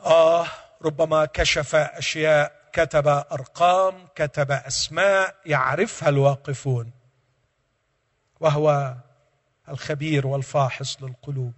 [0.00, 0.46] آه
[0.82, 6.92] ربما كشف أشياء كتب أرقام كتب أسماء يعرفها الواقفون.
[8.40, 8.94] وهو
[9.68, 11.52] الخبير والفاحص للقلوب.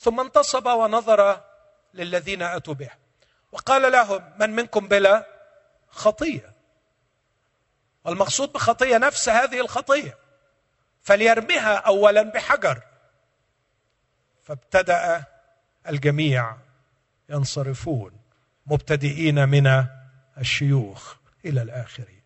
[0.00, 1.40] ثم انتصب ونظر
[1.94, 2.90] للذين أتوا به.
[3.52, 5.26] وقال لهم من منكم بلا
[5.88, 6.52] خطية؟
[8.04, 10.18] والمقصود بخطية نفس هذه الخطية.
[11.02, 12.82] فليرمها اولا بحجر.
[14.44, 15.24] فابتدأ
[15.88, 16.56] الجميع
[17.28, 18.12] ينصرفون
[18.66, 19.86] مبتدئين من
[20.38, 22.22] الشيوخ إلى الاخرين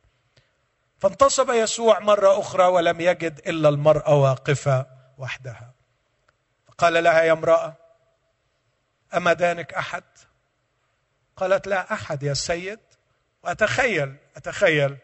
[0.98, 4.86] فانتصب يسوع مرة أخرى ولم يجد إلا المرأة واقفة
[5.18, 5.72] وحدها.
[6.66, 7.74] فقال لها يا امرأة
[9.14, 10.04] أما دانك أحد؟
[11.36, 12.80] قالت لا أحد يا سيد.
[13.42, 14.96] وأتخيل أتخيل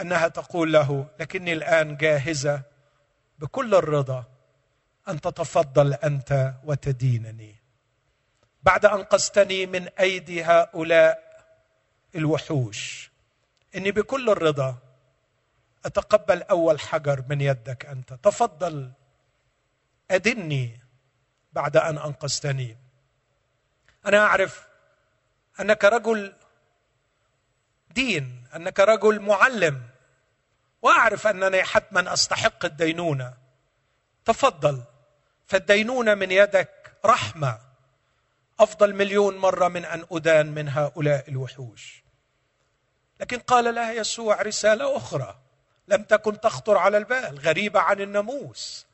[0.00, 2.62] أنها تقول له لكني الآن جاهزة
[3.38, 4.24] بكل الرضا
[5.10, 7.56] أن تتفضل أنت وتدينني.
[8.62, 11.30] بعد انقذتني من أيدي هؤلاء
[12.14, 13.10] الوحوش
[13.76, 14.76] إني بكل الرضا
[15.86, 18.12] أتقبل أول حجر من يدك أنت.
[18.12, 18.92] تفضل
[20.10, 20.80] أدني
[21.52, 22.76] بعد أن أنقذتني.
[24.06, 24.66] أنا أعرف
[25.60, 26.32] أنك رجل
[27.90, 29.82] دين أنك رجل معلم
[30.82, 33.34] وأعرف أنني حتما أستحق الدينونة.
[34.24, 34.82] تفضل.
[35.50, 37.58] فالدينونه من يدك رحمة.
[38.60, 42.02] أفضل مليون مرة من أن أدان من هؤلاء الوحوش.
[43.20, 45.38] لكن قال لها يسوع رسالة أخرى.
[45.88, 48.86] لم تكن تخطر على البال غريبة عن الناموس.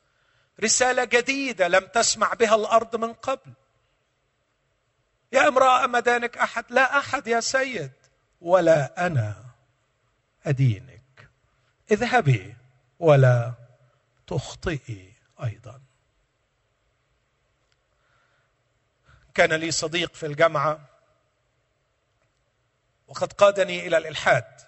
[0.63, 3.53] رسالة جديدة لم تسمع بها الأرض من قبل.
[5.31, 7.91] يا امرأة مدانك أحد؟ لا أحد يا سيد
[8.41, 9.35] ولا أنا.
[10.45, 11.29] أدينك.
[11.91, 12.55] اذهبي
[12.99, 13.53] ولا
[14.27, 15.86] تخطئي أيضا.
[19.37, 20.89] كان لي صديق في الجامعة
[23.07, 24.61] وقد قادني إلى الإلحاد.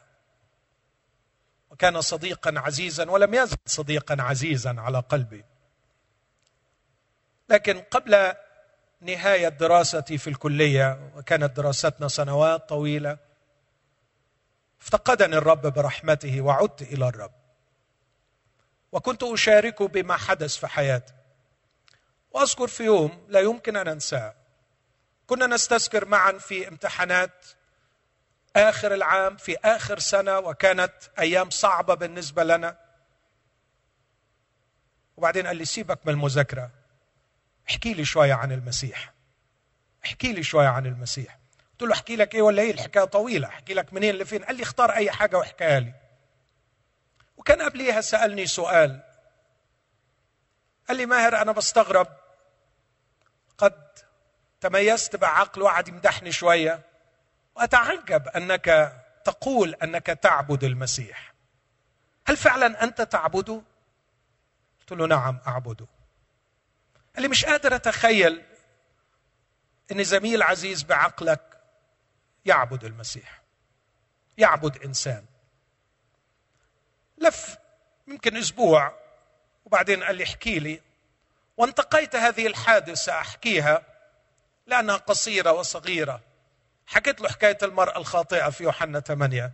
[1.70, 5.46] وكان صديقا عزيزا ولم يزل صديقا عزيزا على قلبي.
[7.50, 8.34] لكن قبل
[9.02, 13.18] نهاية دراستي في الكلية وكانت دراستنا سنوات طويلة
[14.82, 17.34] افتقدني الرب برحمته وعدت إلى الرب.
[18.92, 21.14] وكنت اشاركه بما حدث في حياتي.
[22.32, 24.39] وأذكر في يوم لا يمكن أن أنساه.
[25.30, 27.46] كنا نستذكر معا في امتحانات
[28.56, 32.78] آخر العام في آخر سنة وكانت أيام صعبة بالنسبة لنا.
[35.18, 36.72] وبعدين قال لي سيبك من المذاكرة
[37.70, 39.14] احكي لي شوية عن المسيح
[40.06, 41.40] احكي لي شوية عن المسيح.
[41.72, 44.44] قلت له احكي لك إيه ولا إيه؟ الحكاية طويلة احكي لك منين لفين.
[44.44, 45.94] قال لي اختار أي حاجة واحكيها لي.
[47.38, 49.00] وكان قبليها سألني سؤال.
[50.88, 52.08] قال لي ماهر أنا بستغرب
[54.62, 56.82] تميزت بعقل وقعد يمدحني شوية.
[57.56, 58.94] واتعجب أنك
[59.26, 61.34] تقول أنك تعبد المسيح.
[62.28, 63.62] هل فعلا أنت تعبده؟
[64.80, 65.86] قلت له نعم أعبده.
[67.16, 68.44] قال لي مش قادر أتخيل
[69.92, 71.42] إن زميل عزيز بعقلك
[72.46, 73.42] يعبد المسيح
[74.38, 75.26] يعبد إنسان.
[77.18, 77.58] لف
[78.08, 78.94] يمكن أسبوع
[79.66, 80.82] وبعدين قال لي احكي لي
[81.58, 83.82] وانتقيت هذه الحادثة أحكيها.
[84.70, 86.22] لانها قصيرة وصغيرة.
[86.88, 89.52] حكيت له حكاية المرأة الخاطئة في يوحنا 8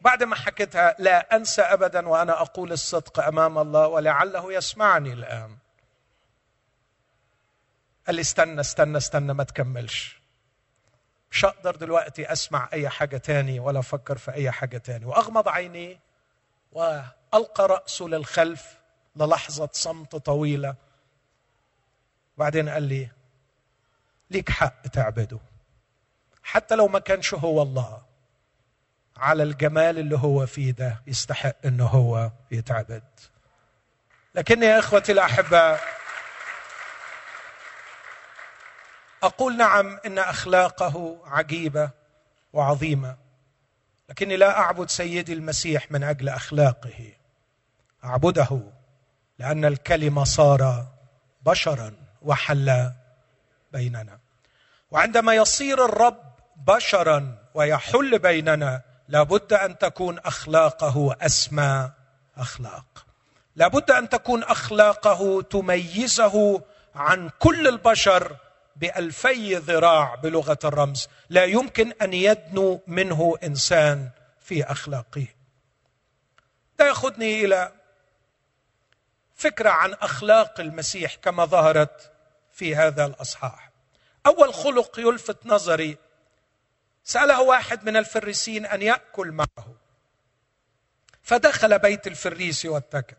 [0.00, 5.56] بعد ما حكيتها لا أنسى ابدا وأنا أقول الصدق أمام الله ولعله يسمعني الآن.
[8.06, 10.20] قال لي استنى استنى استنى ما تكملش.
[11.30, 15.04] مش هقدر دلوقتي أسمع أي حاجة تاني ولا أفكر في أي حاجة تاني.
[15.04, 16.00] وأغمض عيني
[16.72, 18.78] وألقى رأسه للخلف
[19.16, 20.74] للحظة صمت طويلة.
[22.36, 23.08] بعدين قال لي
[24.30, 25.38] ليك حق تعبده.
[26.42, 28.02] حتى لو ما كانش هو الله
[29.16, 33.02] على الجمال اللي هو فيه ده يستحق إنه هو يتعبد.
[34.34, 35.80] لكن يا إخوتي الاحباء
[39.22, 41.90] أقول نعم إن أخلاقه عجيبة
[42.52, 43.16] وعظيمة
[44.08, 47.12] لكني لا أعبد سيدي المسيح من أجل أخلاقه.
[48.04, 48.60] أعبده
[49.38, 50.86] لأن الكلمة صار
[51.42, 52.92] بشرا وحل
[53.72, 54.19] بيننا.
[54.90, 56.22] وعندما يصير الرب
[56.56, 61.90] بشرا ويحل بيننا لابد أن تكون أخلاقه أسمى
[62.36, 63.06] أخلاق.
[63.56, 66.62] لابد أن تكون أخلاقه تميزه
[66.94, 68.36] عن كل البشر
[68.76, 71.08] بألفي ذراع بلغة الرمز.
[71.30, 75.26] لا يمكن أن يدنو منه إنسان في أخلاقه.
[76.78, 77.72] ده ياخذني إلى
[79.34, 82.12] فكرة عن أخلاق المسيح كما ظهرت
[82.52, 83.69] في هذا الأصحاح.
[84.26, 85.98] أول خلق يلفت نظري.
[87.04, 89.76] سأله واحد من الفريسين أن يأكل معه.
[91.22, 93.14] فدخل بيت الفريسي واتكى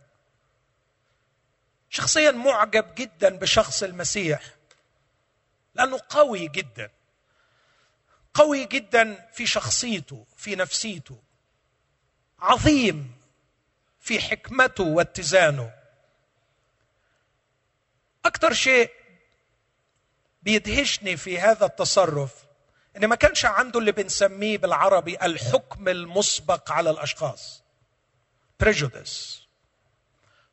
[1.90, 4.42] شخصيا معجب جدا بشخص المسيح.
[5.76, 6.92] لأنه قوي جدا.
[8.34, 11.20] قوي جدا في شخصيته في نفسيته.
[12.40, 13.22] عظيم
[14.00, 15.74] في حكمته واتزانه.
[18.26, 18.92] أكثر شيء
[20.42, 22.34] بيدهشني في هذا التصرف.
[22.98, 27.64] إن ما كانش عنده اللي بنسميه بالعربي الحكم المسبق على الأشخاص.
[28.64, 29.42] Prejudice.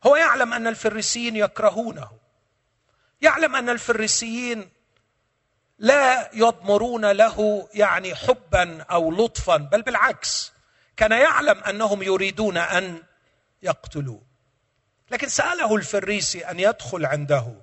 [0.06, 2.10] هو يعلم أن الفريسيين يكرهونه.
[3.20, 4.70] يعلم أن الفريسيين
[5.78, 10.52] لا يضمرون له يعني حبا أو لطفا بل بالعكس
[10.96, 13.02] كان يعلم أنهم يريدون أن
[13.62, 14.22] يقتلوه.
[15.10, 17.54] لكن سأله الفريسي أن يدخل عنده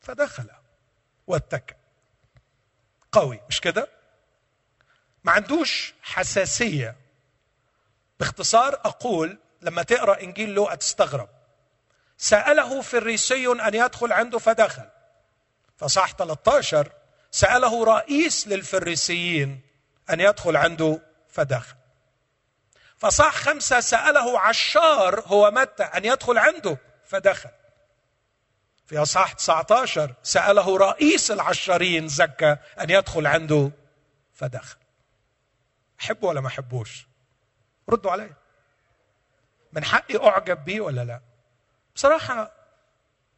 [0.00, 0.50] فدخل
[1.30, 1.74] واتكى
[3.12, 3.88] قوي مش كده؟
[5.24, 6.96] ما عندوش حساسية.
[8.20, 11.28] باختصار أقول لما تقرأ إنجيل لوقا تستغرب.
[12.18, 14.88] سأله فريسي أن يدخل عنده فدخل.
[15.76, 16.92] فصح 13
[17.30, 19.60] سأله رئيس للفريسيين
[20.10, 21.76] أن يدخل عنده فدخل.
[22.98, 27.50] فصح خمسة سأله عشار هو متى أن يدخل عنده فدخل.
[28.90, 33.70] في أصحاح 19 سأله رئيس العشارين زكى أن يدخل عنده
[34.34, 34.78] فدخل.
[36.00, 37.06] أحبه ولا ما أحبوش؟
[37.88, 38.32] ردوا علي
[39.72, 41.20] من حقي أعجب بيه ولا لا؟
[41.94, 42.52] بصراحة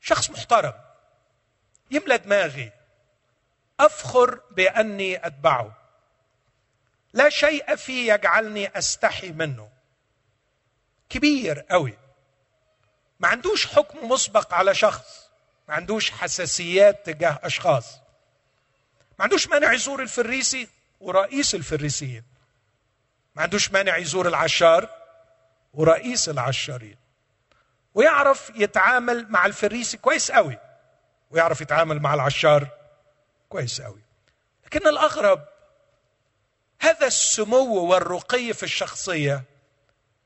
[0.01, 0.75] شخص محترم
[1.91, 2.73] يملى دماغي.
[3.81, 5.77] أفخر بأني أتبعه.
[7.13, 9.71] لا شيء فيه يجعلني أستحي منه.
[11.09, 11.99] كبير قوي.
[13.21, 15.22] ما عندوش حكم مسبق على شخص.
[15.69, 17.95] ما عندوش حساسيات تجاه أشخاص.
[19.19, 20.69] ما عندوش مانع يزور الفريسي
[21.01, 22.25] ورئيس الفريسيين.
[23.35, 24.89] ما عندوش مانع يزور العشار
[25.75, 26.97] ورئيس العشارين.
[27.95, 30.59] ويعرف يتعامل مع الفريسي كويس قوي.
[31.31, 32.69] ويعرف يتعامل مع العشار
[33.49, 34.01] كويس قوي.
[34.65, 35.45] لكن الأغرب
[36.81, 39.45] هذا السمو والرقي في الشخصية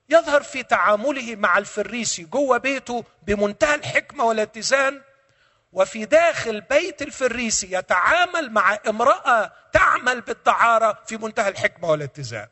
[0.08, 5.02] يظهر في تعامله مع الفريسي جوه بيته بمنتهى الحكمة والاتزان
[5.76, 12.48] وفي داخل بيت الفريسي يتعامل مع امرأة تعمل بالدعارة في منتهى الحكمة والاتزان.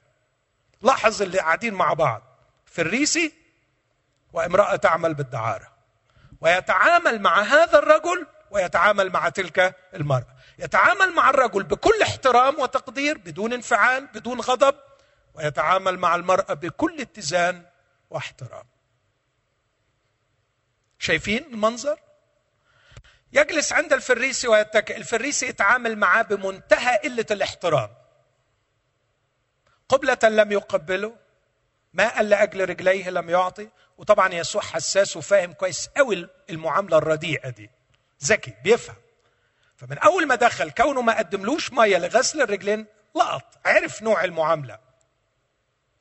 [0.83, 2.23] لاحظ اللي قاعدين مع بعض.
[2.67, 3.33] فريسي
[4.33, 5.73] وامرأة تعمل بالدعارة.
[6.41, 10.37] ويتعامل مع هذا الرجل ويتعامل مع تلك المرأة.
[10.59, 14.75] يتعامل مع الرجل بكل احترام وتقدير بدون انفعال بدون غضب.
[15.35, 17.63] ويتعامل مع المرأة بكل اتزان
[18.11, 18.65] واحترام.
[20.99, 22.04] شايفين المنظر؟
[23.35, 27.91] يجلس عند الفريسي ويتكئ الفريسي يتعامل معاه بمنتهى قلة الاحترام.
[29.89, 31.17] قبلة لم يقبله
[31.93, 33.69] ماء لأجل رجليه لم يعطي
[33.99, 37.71] وطبعا يسوع حساس وفاهم كويس قوي المعاملة الرديئة دي.
[38.25, 38.97] ذكي بيفهم.
[39.77, 44.79] فمن أول ما دخل كونه ما قدملوش مية لغسل الرجلين لقط عرف نوع المعاملة.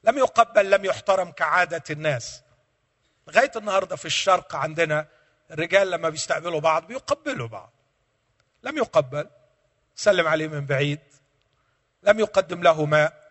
[0.04, 2.42] لم يقبل لم يحترم كعادة الناس.
[3.28, 5.08] لغاية النهاردة في الشرق عندنا
[5.52, 7.74] الرجال لما بيستقبلوا بعض بيقبلوا بعض.
[8.64, 9.30] لم يقبل
[9.96, 11.00] سلم عليه من بعيد.
[12.04, 13.24] لم يقدم له ماء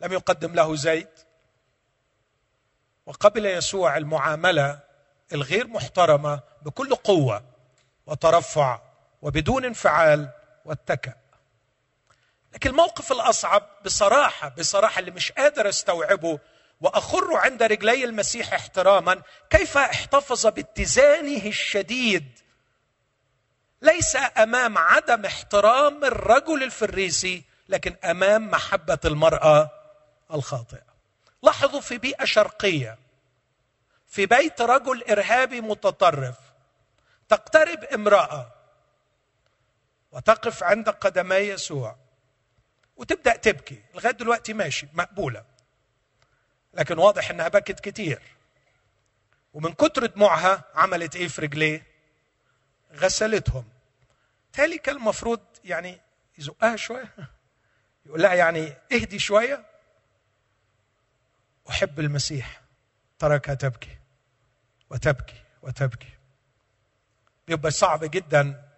[0.00, 1.20] لم يقدم له زيت.
[3.06, 4.80] وقبل يسوع المعاملة
[5.32, 7.44] الغير محترمة بكل قوة
[8.06, 8.80] وترفع
[9.22, 10.28] وبدون انفعال
[10.64, 11.14] واتكأ.
[12.54, 16.38] لكن الموقف الأصعب بصراحة بصراحة اللي مش قادر أستوعبه
[16.80, 22.38] وأخر عند رجلي المسيح احتراما كيف احتفظ باتزانه الشديد؟
[23.82, 29.70] ليس أمام عدم احترام الرجل الفريسي لكن أمام محبة المرأة
[30.34, 30.90] الخاطئة.
[31.42, 32.98] لاحظوا في بيئة شرقية
[34.06, 36.36] في بيت رجل إرهابي متطرف
[37.28, 38.52] تقترب امرأة
[40.12, 41.96] وتقف عند قدمي يسوع
[42.96, 45.44] وتبدأ تبكي لغاية دلوقتي ماشي مقبولة.
[46.74, 48.22] لكن واضح إنها بكت كتير.
[49.52, 51.86] ومن كتر دموعها عملت إيه في رجليه؟
[52.94, 53.64] غسلتهم.
[54.52, 56.00] تالي كان المفروض يعني
[56.38, 57.14] يزقها شوية.
[58.06, 59.66] يقول لها يعني اهدي شوية.
[61.70, 62.60] أحب المسيح.
[63.18, 63.98] تركها تبكي.
[64.90, 66.08] وتبكي وتبكي.
[67.48, 68.70] بيبقى صعب جدا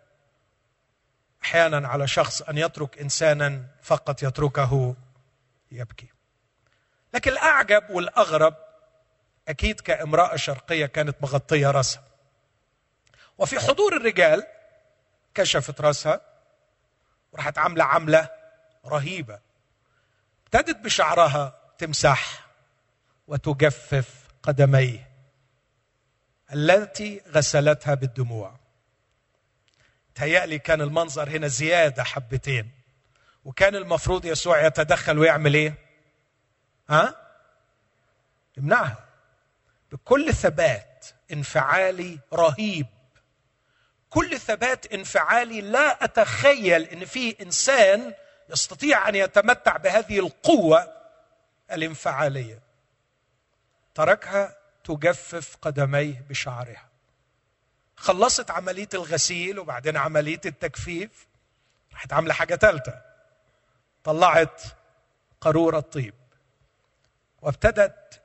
[1.45, 4.97] أحيانا على شخص أن يترك انسانا فقط يتركه
[5.73, 6.12] يبكي.
[7.15, 8.55] لكن الأعجب والأغرب
[9.49, 12.03] أكيد كامرأة شرقية كانت مغطية راسها.
[13.39, 14.47] وفي حضور الرجال
[15.35, 16.21] كشفت راسها
[17.33, 18.31] وراحت عاملة عمله
[18.87, 19.41] رهيبة.
[20.45, 22.47] ابتدت بشعرها تمسح
[23.29, 24.09] وتجفف
[24.43, 25.11] قدميه
[26.53, 28.55] التي غسلتها بالدموع.
[30.15, 32.71] تهيألي كان المنظر هنا زيادة حبتين
[33.45, 35.75] وكان المفروض يسوع يتدخل ويعمل إيه؟
[36.93, 37.17] ها؟
[38.57, 39.05] يمنعها
[39.93, 42.87] بكل ثبات انفعالي رهيب.
[44.11, 48.15] كل ثبات انفعالي لا أتخيل إن في إنسان
[48.51, 50.93] يستطيع أن يتمتع بهذه القوة
[51.73, 52.63] الانفعالية.
[53.95, 56.89] تركها تجفف قدميه بشعرها.
[57.97, 61.27] خلصت عملية الغسيل وبعدين عملية التجفيف
[61.93, 63.03] راحت عاملة حاجة ثالثه
[64.05, 64.63] طلعت
[65.41, 66.15] قارورة طيب
[67.43, 68.23] وابتدت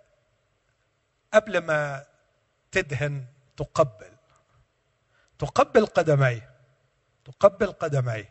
[1.33, 2.05] قبل ما
[2.71, 3.25] تدهن
[3.57, 4.11] تقبل.
[5.39, 6.49] تقبل قدميه
[7.25, 8.29] تقبل قدميه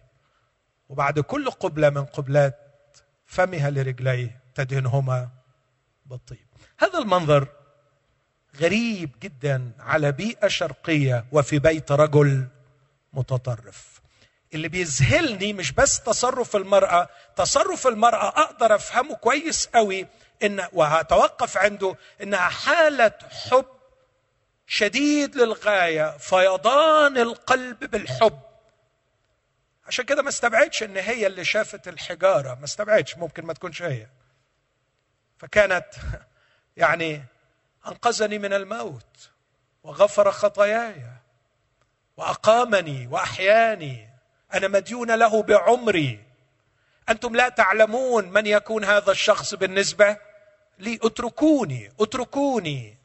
[0.89, 5.29] وبعد كل قبلة من قبلات فمها لرجليه تدهنهما
[6.07, 6.47] بالطيب.
[6.79, 7.49] هذا المنظر
[8.61, 12.49] غريب جدا على بيئة شرقية وفي بيت رجل
[13.13, 14.01] متطرف.
[14.55, 20.07] اللي بيذهلني مش بس تصرف المرأة تصرف المرأة أقدر أفهمه كويس قوي
[20.43, 23.13] ان وهتوقف عنده إنها حالة
[23.51, 23.67] حب
[24.67, 28.41] شديد للغاية فيضان القلب بالحب.
[29.87, 34.07] عشان كده ما استبعدش إن هي اللي شافت الحجارة ما استبعدش ممكن ما تكونش هي.
[35.39, 35.87] فكانت
[36.77, 37.23] يعني
[37.87, 39.31] أنقذني من الموت
[39.83, 41.03] وغفر خطاياي
[42.17, 44.09] وأقامني وأحياني.
[44.55, 46.25] أنا مديون له بعمري.
[47.09, 50.17] أنتم لا تعلمون من يكون هذا الشخص بالنسبة؟
[50.79, 51.93] لي أتركوني.
[52.01, 52.99] اتركوني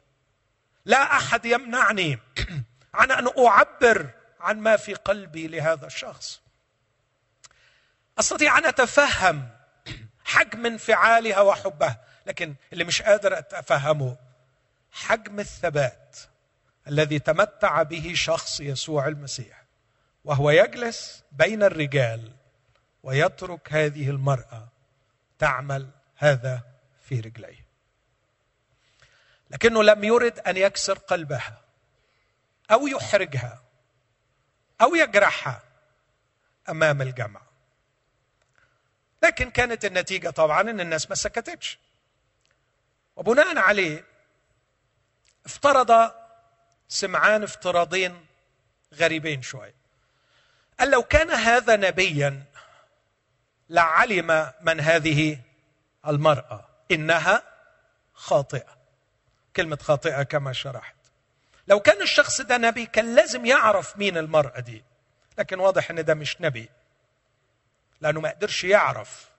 [0.84, 2.18] لا أحد يمنعني
[2.94, 4.10] عن أن أعبر
[4.40, 6.40] عن ما في قلبي لهذا الشخص.
[8.18, 9.48] أستطيع أن أتفهم
[10.24, 14.16] حجم انفعالها وحبها لكن اللي مش قادر أتفهمه
[14.92, 16.18] حجم الثبات
[16.88, 19.64] الذي تمتع به شخص يسوع المسيح
[20.24, 22.32] وهو يجلس بين الرجال
[23.02, 24.68] ويترك هذه المرأة
[25.38, 26.62] تعمل هذا
[27.08, 27.61] في رجليه.
[29.52, 31.60] لكنه لم يرد أن يكسر قلبها
[32.70, 33.62] أو يحرجها
[34.80, 35.62] أو يجرحها
[36.68, 37.40] أمام الجمع.
[39.22, 41.78] لكن كانت النتيجة طبعا إن الناس ما سكتتش.
[43.16, 44.04] وبناء عليه
[45.46, 46.12] افترض
[46.88, 48.26] سمعان افتراضين
[48.94, 49.74] غريبين شوي.
[50.80, 52.44] قال لو كان هذا نبيا
[53.68, 55.38] لعلم من هذه
[56.06, 57.42] المرأة إنها
[58.14, 58.81] خاطئة.
[59.56, 60.96] كلمة خاطئة كما شرحت.
[61.68, 64.84] لو كان الشخص ده نبي كان لازم يعرف مين المرأة دي.
[65.38, 66.70] لكن واضح إن ده مش نبي
[68.00, 69.30] لأنه ما قدرش يعرف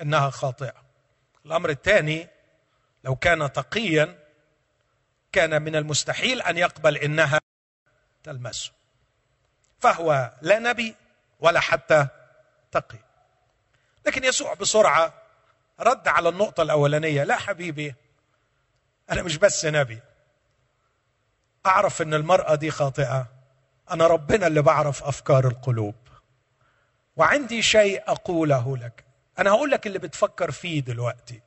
[0.00, 0.82] إنها خاطئة.
[1.46, 2.28] الأمر الثاني
[3.04, 4.18] لو كان تقيا
[5.32, 7.40] كان من المستحيل أن يقبل إنها
[8.24, 8.72] تلمسه.
[9.80, 10.94] فهو لا نبي
[11.40, 12.06] ولا حتى
[12.72, 12.98] تقي.
[14.06, 15.14] لكن يسوع بسرعة
[15.80, 17.24] رد على النقطة الأولانية.
[17.24, 17.94] لا حبيبي
[19.10, 20.00] أنا مش بس نبي.
[21.66, 23.26] أعرف إن المرأة دي خاطئة.
[23.90, 25.94] أنا ربنا اللي بعرف أفكار القلوب.
[27.16, 29.04] وعندي شيء أقوله لك.
[29.38, 31.40] أنا هقول لك اللي بتفكر فيه دلوقتي.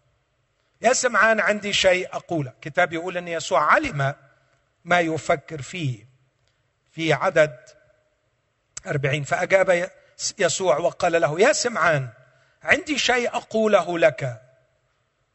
[0.82, 2.54] يا سمعان عندي شيء أقوله.
[2.62, 4.16] كتاب يقول إن يسوع علم
[4.86, 6.08] ما يفكر فيه
[6.92, 7.60] في عدد
[8.88, 9.24] أربعين.
[9.24, 9.92] فأجاب
[10.40, 12.10] يسوع وقال له يا سمعان
[12.64, 14.42] عندي شيء أقوله لك.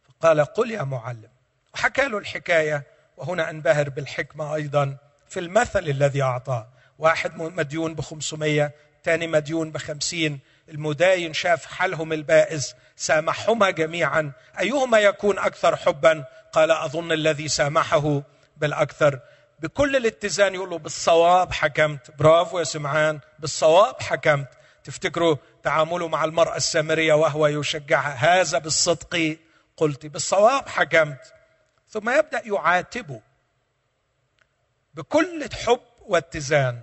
[0.08, 1.35] فقال قل يا معلم.
[1.76, 2.82] وحكى له الحكاية
[3.16, 4.96] وهنا انبهر بالحكمة أيضا
[5.28, 6.68] في المثل الذي أعطاه.
[6.98, 8.74] واحد مديون بخمسمية
[9.04, 14.32] ثاني مديون بخمسين المداين شاف حالهم البائس سامحهما جميعا.
[14.60, 18.22] أيهما يكون أكثر حبا؟ قال أظن الذي سامحه
[18.56, 19.20] بالأكثر.
[19.60, 22.10] بكل الاتزان يقول له بالصواب حكمت.
[22.18, 24.48] برافو يا سمعان بالصواب حكمت.
[24.84, 29.36] تفتكروا تعامله مع المرأة السامرية وهو يشجعها هذا بالصدق؟
[29.76, 31.35] قلت بالصواب حكمت.
[31.96, 33.20] ثم يبدأ يعاتبه
[34.94, 36.80] بكل حب واتزان.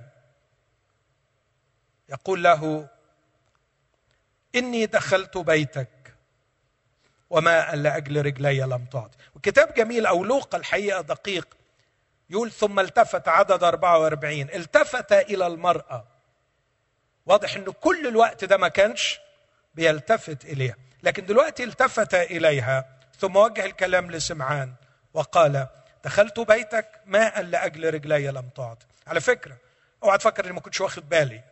[2.10, 2.90] يقول له
[4.56, 6.16] إني دخلت بيتك
[7.30, 11.48] وماء لأجل رجلي لم تعطي وكتاب جميل أو لوقا الحقيقة دقيق.
[12.30, 16.08] يقول ثم التفت عدد 44 التفت إلى المرأة.
[17.26, 19.20] واضح أنه كل الوقت ده ما كانش
[19.76, 20.76] بيلتفت إليها.
[21.04, 24.74] لكن دلوقتي التفت إليها ثم وجه الكلام لسمعان.
[25.14, 25.68] وقال
[26.04, 29.58] دخلت بيتك ماء لأجل رجلي لم تعطي على فكرة
[30.04, 31.44] أوعى تفكر إني ما كنتش واخد بالي.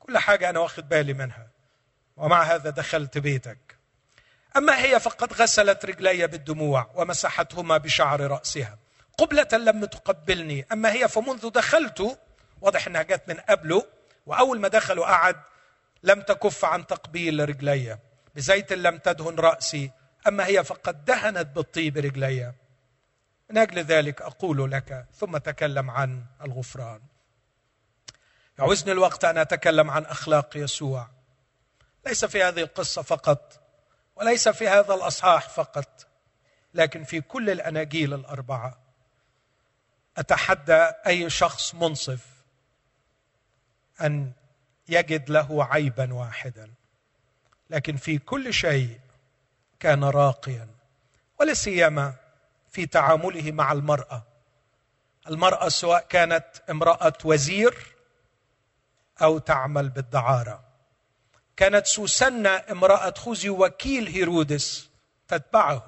[0.00, 1.46] كل حاجة أنا واخد بالي منها.
[2.16, 3.76] ومع هذا دخلت بيتك.
[4.56, 8.78] أما هي فقد غسلت رجلي بالدموع ومسحتهما بشعر رأسها.
[9.18, 10.66] قبلة لم تقبلني.
[10.72, 12.18] أما هي فمنذ دخلت
[12.60, 13.86] واضح أنها جت من قبله
[14.26, 15.36] وأول ما دخل وقعد
[16.02, 17.98] لم تكف عن تقبيل رجلي.
[18.34, 19.90] بزيت لم تدهن رأسي.
[20.28, 22.52] أما هي فقد دهنت بالطيب رجلي.
[23.50, 27.00] من أجل ذلك أقول لك ثم تكلم عن الغفران.
[28.58, 31.08] يعوزني الوقت أن أتكلم عن أخلاق يسوع.
[32.06, 33.60] ليس في هذه القصة فقط
[34.16, 36.06] وليس في هذا الأصحاح فقط
[36.74, 38.78] لكن في كل الأناجيل الأربعة.
[40.16, 42.26] أتحدى أي شخص منصف
[44.00, 44.32] أن
[44.88, 46.70] يجد له عيبا واحدا
[47.70, 49.00] لكن في كل شيء
[49.80, 50.68] كان راقيا
[51.40, 52.14] ولا سيما
[52.76, 54.22] في تعامله مع المرأة.
[55.28, 57.96] المرأة سواء كانت امرأة وزير
[59.22, 60.64] أو تعمل بالدعارة.
[61.56, 64.90] كانت سوسنة امرأة خوذي وكيل هيرودس
[65.28, 65.86] تتبعه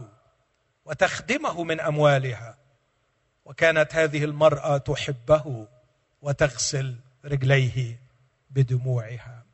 [0.84, 2.58] وتخدمه من أموالها.
[3.44, 5.66] وكانت هذه المرأة تحبه
[6.22, 7.98] وتغسل رجليه
[8.50, 9.44] بدموعها.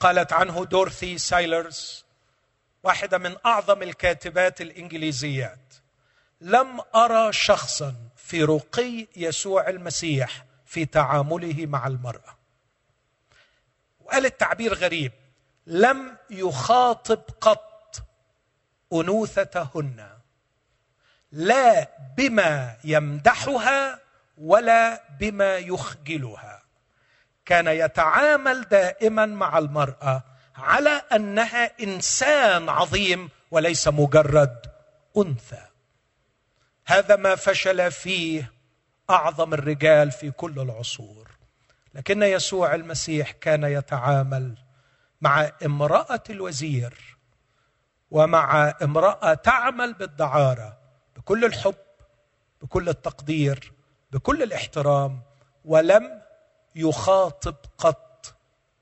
[0.00, 2.04] قالت عنه دورثي سايلرز
[2.82, 5.81] واحدة من أعظم الكاتبات الإنجليزيات.
[6.42, 12.36] لم أرى شخصا في رقي يسوع المسيح في تعامله مع المرأة.
[14.00, 15.12] وقالت تعبير غريب.
[15.66, 18.02] لم يخاطب قط
[18.92, 20.08] أنوثتهن.
[21.32, 24.00] لا بما يمدحها
[24.38, 26.62] ولا بما يخجلها.
[27.44, 30.22] كان يتعامل دائما مع المرأة
[30.56, 34.66] على أنها إنسان عظيم وليس مجرد
[35.16, 35.71] أنثى.
[36.86, 38.52] هذا ما فشل فيه
[39.10, 41.30] أعظم الرجال في كل العصور.
[41.94, 44.54] لكن يسوع المسيح كان يتعامل
[45.20, 47.16] مع امرأة الوزير
[48.10, 50.78] ومع امرأة تعمل بالدعارة
[51.16, 51.74] بكل الحب
[52.62, 53.72] بكل التقدير
[54.12, 55.22] بكل الاحترام
[55.64, 56.22] ولم
[56.74, 58.34] يخاطب قط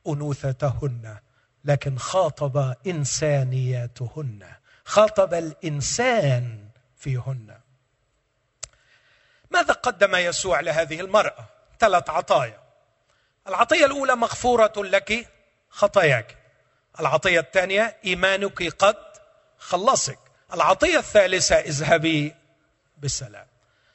[0.07, 1.19] أنوثتهن
[1.65, 4.47] لكن خاطب إنسانياتهن
[4.85, 7.60] خاطب الإنسان فيهن.
[9.51, 11.45] ماذا قدم يسوع لهذه المرأة؟
[11.81, 12.61] ثلاث عطايا.
[13.49, 15.29] العطية الأولى مغفورة لك
[15.71, 16.37] خطاياك.
[17.01, 18.97] العطية الثانية إيمانك قد
[19.59, 20.19] خلصك.
[20.55, 22.35] العطية الثالثة اذهبي
[22.99, 23.47] بالسلام.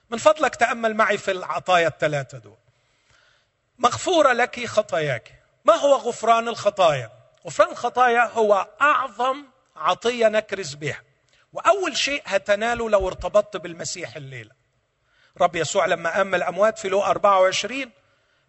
[0.10, 2.58] من فضلك تأمل معي في العطايا الثلاثة دول.
[3.80, 5.32] مغفورة لك خطاياك.
[5.66, 7.12] ما هو غفران الخطايا؟
[7.47, 9.45] غفران الخطايا هو أعظم
[9.76, 11.01] عطية نكرز بها.
[11.53, 14.64] وأول شيء هتناله لو ارتبطت بالمسيح الليلة.
[15.42, 17.92] رب يسوع لما قام من الأموات في لو 24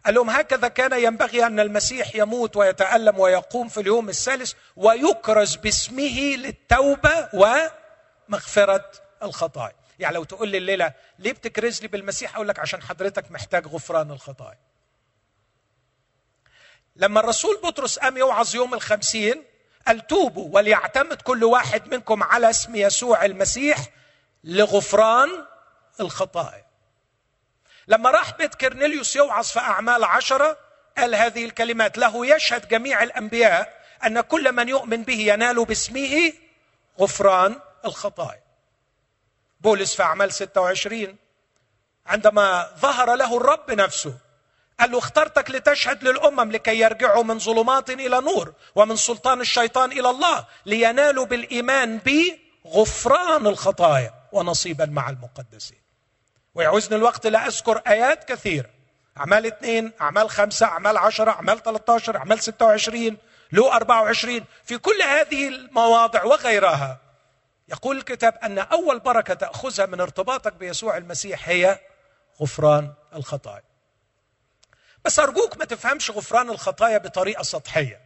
[0.05, 6.35] قال لهم هكذا كان ينبغي أن المسيح يموت ويتألم ويقوم في اليوم الثالث ويكرز باسمه
[6.35, 7.29] للتوبة
[8.29, 8.91] ومغفرة
[9.23, 9.75] الخطايا.
[9.99, 14.11] يعني لو تقول لي الليلة ليه بتكرز لي بالمسيح؟ أقول لك عشان حضرتك محتاج غفران
[14.11, 14.57] الخطايا.
[16.95, 19.43] لما الرسول بطرس قام يوعظ يوم الخمسين
[19.87, 23.77] قال توبوا وليعتمد كل واحد منكم على اسم يسوع المسيح
[24.43, 25.29] لغفران
[25.99, 26.66] الخطايا.
[27.87, 30.57] لما راح بيت كرنيليوس يوعظ في أعمال عشرة
[30.97, 36.33] قال هذه الكلمات له يشهد جميع الأنبياء أن كل من يؤمن به ينال باسمه
[36.99, 38.43] غفران الخطايا.
[39.61, 41.15] بولس في أعمال 26
[42.05, 44.17] عندما ظهر له الرب نفسه
[44.79, 50.09] قال له اخترتك لتشهد للأمم لكي يرجعوا من ظلمات إلى نور ومن سلطان الشيطان إلى
[50.09, 55.86] الله لينالوا بالإيمان بي غفران الخطايا ونصيبا مع المقدسين.
[56.57, 58.69] ويعوزني الوقت لا اذكر آيات كثيره
[59.17, 63.17] أعمال اثنين أعمال خمسة أعمال عشرة أعمال 13 أعمال 26
[63.51, 66.99] لو 24 في كل هذه المواضع وغيرها.
[67.67, 71.79] يقول الكتاب أن أول بركة تأخذها من ارتباطك بيسوع المسيح هي
[72.41, 73.63] غفران الخطايا.
[75.05, 78.01] بس أرجوك ما تفهمش غفران الخطايا بطريقة سطحية.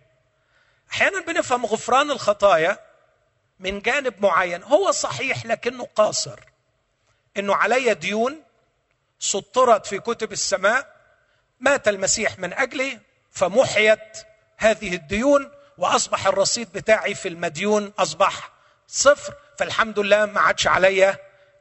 [0.92, 2.80] أحيانا بنفهم غفران الخطايا
[3.60, 4.64] من جانب معين.
[4.64, 6.51] هو صحيح لكنه قاصر.
[7.38, 8.44] إنه علي ديون
[9.20, 10.96] سطرت في كتب السماء
[11.60, 13.00] مات المسيح من أجلي
[13.32, 14.18] فمحيت
[14.58, 18.52] هذه الديون وأصبح الرصيد بتاعي في المديون أصبح
[18.88, 21.18] صفر فالحمد لله ما عادش علي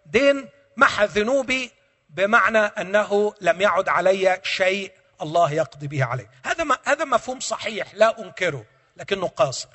[0.07, 1.71] دين محى ذنوبي
[2.11, 4.93] بمعنى أنه لم يعد علي شيء
[5.23, 6.31] الله يقضي به عليه.
[6.45, 8.65] هذا هذا مفهوم صحيح لا أنكره
[8.97, 9.69] لكنه قاصر.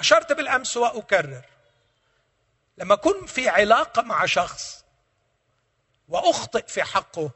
[0.00, 1.42] أشرت بالأمس وأكرر.
[2.78, 4.84] لما أكون في علاقة مع شخص
[6.08, 7.30] وأخطئ في حقه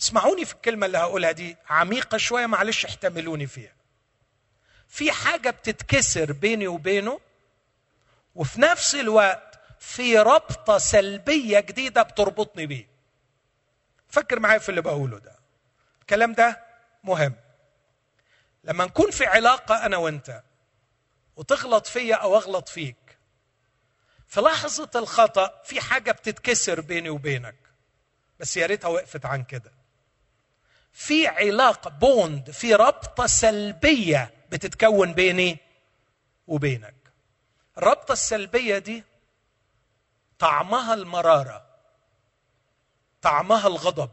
[0.00, 3.72] اسمعوني في الكلمة اللي هقولها دي عميقة شوية معلش احتملوني فيها.
[4.88, 7.20] في حاجة بتتكسر بيني وبينه
[8.34, 12.88] وفي نفس الوقت في ربطة سلبية جديدة بتربطني بيه.
[14.08, 15.38] فكر معايا في اللي بقوله ده.
[16.00, 16.64] الكلام ده
[17.04, 17.34] مهم.
[18.64, 20.42] لما نكون في علاقة أنا وأنت
[21.36, 22.96] وتغلط فيا أو أغلط فيك
[24.32, 27.54] في لحظة الخطأ في حاجة بتتكسر بيني وبينك.
[28.40, 29.72] بس يا ريتها وقفت عن كده.
[30.92, 35.58] في علاقه بوند في ربطة سلبية بتتكون بيني
[36.46, 36.94] وبينك.
[37.78, 39.04] الربطه السلبية دي
[40.38, 41.66] طعمها المرارة
[43.22, 44.10] طعمها الغضب.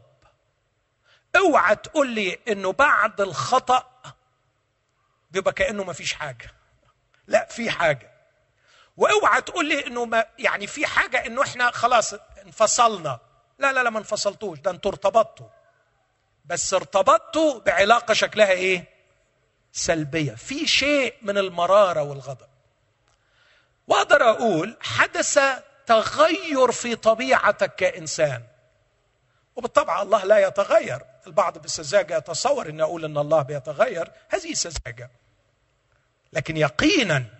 [1.36, 4.14] اوعى تقول لي إنه بعد الخطأ
[5.30, 6.50] بيبقى كأنه ما فيش حاجة.
[7.26, 8.09] لا في حاجة.
[9.00, 12.14] واوعى تقول لي إنه ما يعني في حاجة إنه إحنا خلاص
[12.46, 13.18] انفصلنا.
[13.58, 14.58] لا لا لا ما انفصلتوش.
[14.58, 15.46] ده أنتوا ارتبطتوا.
[16.44, 18.84] بس ارتبطتوا بعلاقة شكلها إيه؟
[19.72, 20.32] سلبية.
[20.34, 22.48] في شيء من المرارة والغضب.
[23.88, 25.38] واقدر أقول حدث
[25.86, 28.42] تغير في طبيعتك كإنسان.
[29.56, 31.02] وبالطبع الله لا يتغير.
[31.26, 34.10] البعض بالسذاجه يتصور إني أقول إن الله بيتغير.
[34.28, 35.10] هذه سذاجة.
[36.32, 37.39] لكن يقينا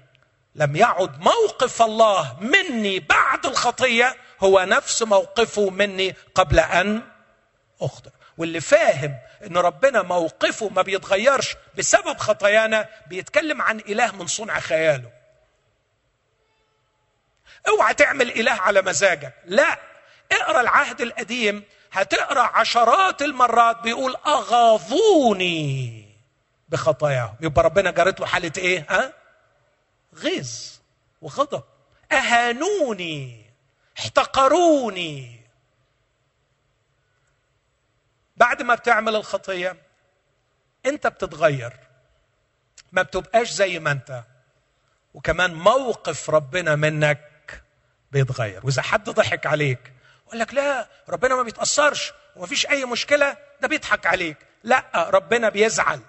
[0.60, 7.02] لم يعد موقف الله مني بعد الخطية هو نفس موقفه مني قبل أن
[7.80, 8.10] أخطئ.
[8.38, 9.14] واللي فاهم
[9.46, 15.10] إن ربنا موقفه ما بيتغيرش بسبب خطايانا بيتكلم عن إله من صنع خياله.
[17.68, 19.34] اوعى تعمل إله على مزاجك.
[19.44, 19.78] لا
[20.32, 26.06] اقرأ العهد القديم هتقرأ عشرات المرات بيقول أغاظوني
[26.68, 27.34] بخطاياهم.
[27.40, 29.19] يبقى ربنا جرت له حالة إيه؟ ها؟
[30.14, 30.50] غيظ
[31.22, 31.64] وغضب.
[32.12, 33.50] أهانوني
[33.98, 35.40] احتقروني.
[38.36, 39.76] بعد ما بتعمل الخطية
[40.86, 41.72] أنت بتتغير.
[42.92, 44.24] ما بتبقاش زي ما أنت.
[45.14, 47.62] وكمان موقف ربنا منك
[48.12, 48.66] بيتغير.
[48.66, 49.92] وإذا حد ضحك عليك
[50.26, 54.36] يقول لك لا ربنا ما بيتأثرش ومفيش أي مشكلة ده بيضحك عليك.
[54.64, 56.00] لا ربنا بيزعل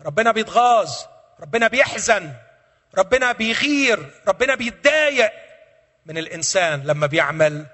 [0.00, 0.92] ربنا بيتغاظ
[1.40, 2.34] ربنا بيحزن.
[2.94, 5.32] ربنا بيغير ربنا بيتضايق
[6.06, 7.66] من الإنسان لما بيعمل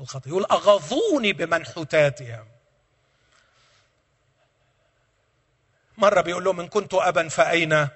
[0.00, 2.46] الخطيه يقول أغاظوني بمنحوتاتهم
[5.98, 7.88] مرة بيقول لهم إن كنت أبا فأين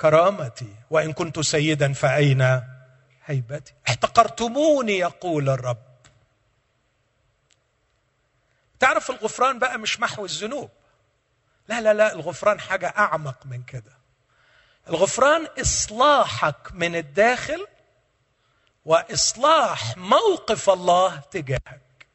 [0.00, 2.62] كرامتي وإن كنت سيدا فأين
[3.24, 3.72] هيبتي.
[3.88, 5.82] احتقرتموني يقول الرب.
[8.80, 10.70] تعرف الغفران بقى مش محو الذنوب.
[11.68, 13.99] لا لا لا الغفران حاجة أعمق من كده.
[14.90, 17.66] الغفران إصلاحك من الداخل
[18.84, 22.06] وإصلاح موقف الله تجاهك.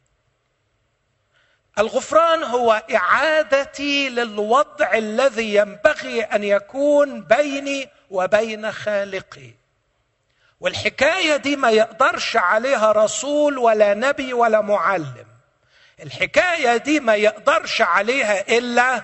[1.80, 9.52] الغفران هو إعادتي للوضع الذي ينبغي أن يكون بيني وبين خالقي.
[10.60, 15.28] والحكاية دي ما يقدرش عليها رسول ولا نبي ولا معلم.
[16.04, 19.04] الحكاية دي ما يقدرش عليها إلا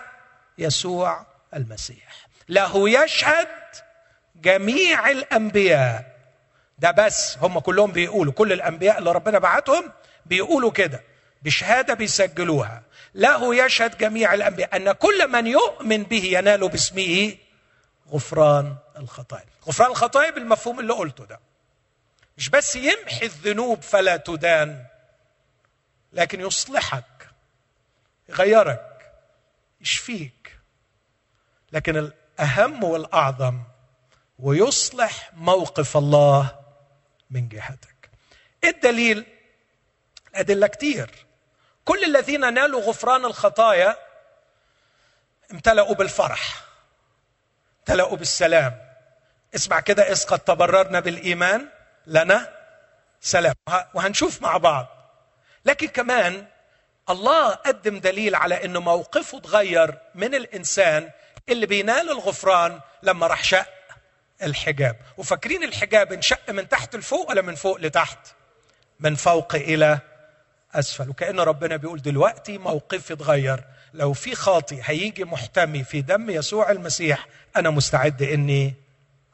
[0.58, 2.11] يسوع المسيح.
[2.52, 3.48] له يشهد
[4.36, 6.18] جميع الأنبياء.
[6.80, 9.92] ده بس هم كلهم بيقولوا كل الأنبياء اللي ربنا بعتهم
[10.26, 11.04] بيقولوا كده
[11.42, 12.84] بشهادة بيسجلوها.
[13.16, 14.76] له يشهد جميع الأنبياء.
[14.76, 17.36] أن كل من يؤمن به ينال باسمه
[18.10, 19.46] غفران الخطايا.
[19.68, 21.40] غفران الخطايا بالمفهوم اللي قلته ده.
[22.38, 24.86] مش بس يمحي الذنوب فلا تدان
[26.14, 27.30] لكن يصلحك
[28.30, 29.12] يغيرك
[29.82, 30.58] يشفيك.
[31.72, 33.60] لكن الأهم والأعظم
[34.40, 36.60] ويصلح موقف الله
[37.30, 38.10] من جهتك.
[38.64, 39.26] إيه الدليل؟
[40.36, 41.26] ادله كتير.
[41.86, 43.98] كل الذين نالوا غفران الخطايا
[45.52, 46.64] امتلأوا بالفرح
[47.80, 48.82] امتلأوا بالسلام.
[49.56, 51.70] اسمع كده إذ قد تبررنا بالإيمان
[52.08, 52.54] لنا
[53.22, 53.56] سلام.
[53.94, 54.88] وهنشوف مع بعض.
[55.66, 56.48] لكن كمان
[57.10, 61.12] الله قدم دليل على إنه موقفه اتغير من الإنسان
[61.50, 63.68] اللي بينال الغفران لما راح شق
[64.44, 64.96] الحجاب.
[65.18, 68.20] وفاكرين الحجاب انشق من تحت لفوق ولا من فوق لتحت؟
[69.00, 70.00] من فوق إلى
[70.74, 71.10] أسفل.
[71.10, 73.64] وكأن ربنا بيقول دلوقتي موقفي اتغير.
[73.94, 78.74] لو في خاطي هيجي محتمي في دم يسوع المسيح أنا مستعد إني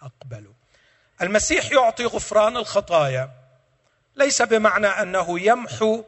[0.02, 0.54] أقبله.
[1.22, 3.32] المسيح يعطي غفران الخطايا.
[4.16, 6.04] ليس بمعنى أنه يمحو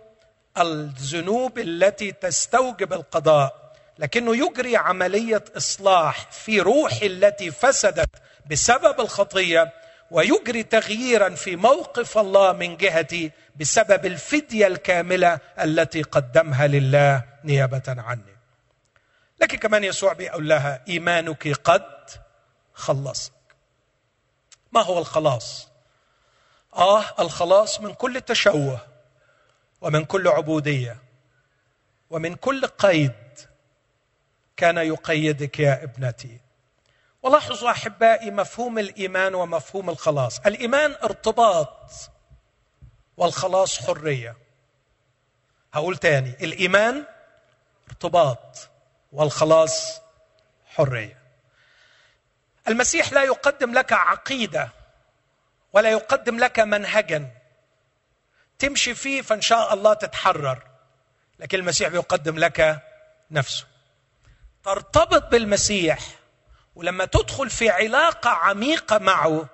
[0.58, 3.59] الذنوب التي تستوجب القضاء.
[4.00, 8.10] لكنه يجري عملية إصلاح في روحي التي فسدت
[8.52, 9.74] بسبب الخطية
[10.12, 18.38] ويجري تغييرا في موقف الله من جهتي بسبب الفدية الكاملة التي قدمها لله نيابة عني.
[19.42, 22.10] لكن كمان يسوع بيقول لها إيمانك قد
[22.74, 23.32] خلصك.
[24.72, 25.68] ما هو الخلاص؟
[26.76, 28.80] آه الخلاص من كل تشوه
[29.82, 30.98] ومن كل عبودية
[32.10, 33.12] ومن كل قيد
[34.60, 36.40] كان يقيدك يا ابنتي.
[37.24, 40.40] ولاحظوا أحبائي مفهوم الإيمان ومفهوم الخلاص.
[40.40, 41.92] الإيمان ارتباط
[43.18, 44.38] والخلاص حرية.
[45.74, 47.06] هقول تاني الإيمان
[47.90, 48.70] ارتباط
[49.12, 50.02] والخلاص
[50.66, 51.18] حرية.
[52.68, 54.70] المسيح لا يقدم لك عقيدة
[55.74, 57.30] ولا يقدم لك منهجا.
[58.60, 60.64] تمشي فيه فإن شاء الله تتحرر
[61.40, 62.84] لكن المسيح بيقدم لك
[63.32, 63.69] نفسه.
[64.64, 66.00] ترتبط بالمسيح
[66.76, 69.46] ولما تدخل في علاقة عميقة معه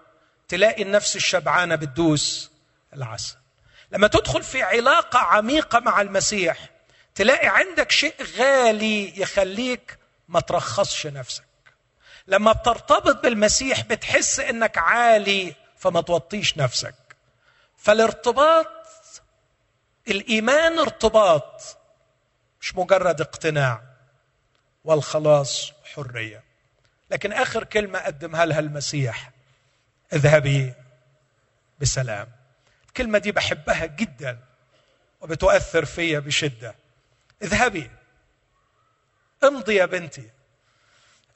[0.47, 2.51] تلاقي النفس الشبعانة بتدوس
[2.93, 3.35] العسل.
[3.91, 6.69] لما تدخل في علاقة عميقة مع المسيح
[7.15, 9.97] تلاقي عندك شيء غالي يخليك
[10.29, 11.45] ما ترخصش نفسك.
[12.27, 16.95] لما بترتبط بالمسيح بتحس إنك عالي فما توطيش نفسك.
[17.77, 18.67] فالارتباط
[20.07, 21.77] الإيمان ارتباط
[22.61, 23.81] مش مجرد اقتناع.
[24.85, 26.43] والخلاص حرية.
[27.11, 29.31] لكن آخر كلمة قدمها لها المسيح.
[30.13, 30.73] اذهبي
[31.79, 32.27] بسلام.
[32.87, 34.39] الكلمة دي بحبها جدا
[35.21, 36.75] وبتؤثر فيا بشدة.
[37.41, 37.91] اذهبي.
[39.43, 40.29] امضي يا بنتي.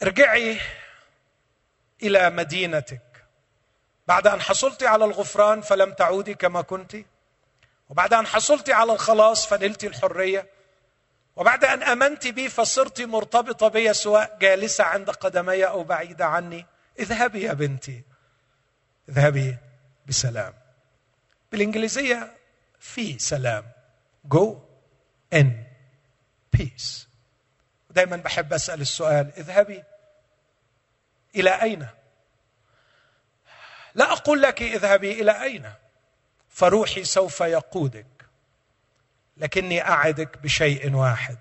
[0.04, 0.60] ارجعي
[2.04, 3.02] إلى مدينتك.
[4.08, 6.96] بعد أن حصلت على الغفران فلم تعودي كما كنت.
[7.90, 10.59] وبعد أن حصلت على الخلاص فنلت الحرية.
[11.40, 16.66] وبعد أن أمنت بي فصرت مرتبطة بي سواء جالسة عند قدمي أو بعيدة عني.
[17.00, 18.04] اذهبي يا بنتي.
[19.10, 19.58] اذهبي
[20.08, 20.54] بسلام.
[21.52, 22.32] بالإنجليزية
[22.80, 23.66] في سلام.
[24.26, 24.62] جو
[25.34, 25.64] ان
[26.54, 27.08] بيس
[27.90, 29.84] دايما بحب أسأل السؤال اذهبي.
[31.36, 31.88] إلى أين؟
[33.96, 35.74] لا أقول لك اذهبي إلى أين؟
[36.50, 38.19] فروحي سوف يقودك.
[39.40, 41.38] لكني أعدك بشيء واحد.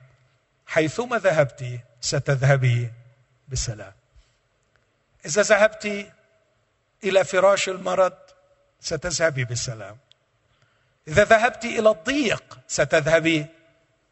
[0.66, 2.92] حيثما ذهبت ستذهبي
[3.49, 3.92] بسلام.
[5.26, 6.07] إذا ذهبت
[7.05, 8.16] إلى فراش المرض
[8.80, 9.96] ستذهبي بسلام.
[11.09, 13.46] إذا ذهبت إلى الضيق ستذهبي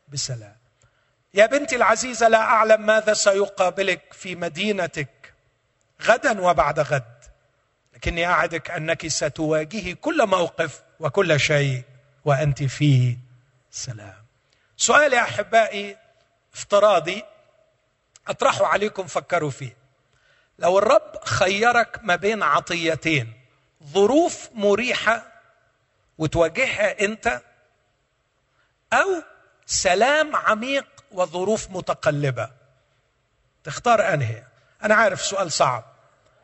[0.08, 0.56] بسلام.
[1.34, 5.32] يا بنتي العزيزة لا أعلم ماذا سيقابلك في مدينتك
[6.02, 7.16] غدا وبعد غد.
[7.94, 11.82] لكني أعدك أنك ستواجهي كل موقف وكل شيء
[12.24, 13.16] وأنت في
[13.76, 14.26] سلام
[14.76, 15.96] سؤال يا أحبائي
[16.54, 17.24] افتراضي
[18.28, 19.76] أطرحه عليكم فكروا فيه.
[20.58, 23.32] لو الرب خيرك ما بين عطيتين
[23.84, 25.32] ظروف مريحة
[26.18, 27.42] وتواجهها أنت
[28.92, 29.22] أو
[29.66, 32.50] سلام عميق وظروف متقلبة.
[33.64, 34.42] تختار أنهي؟
[34.82, 35.84] أنا عارف سؤال صعب.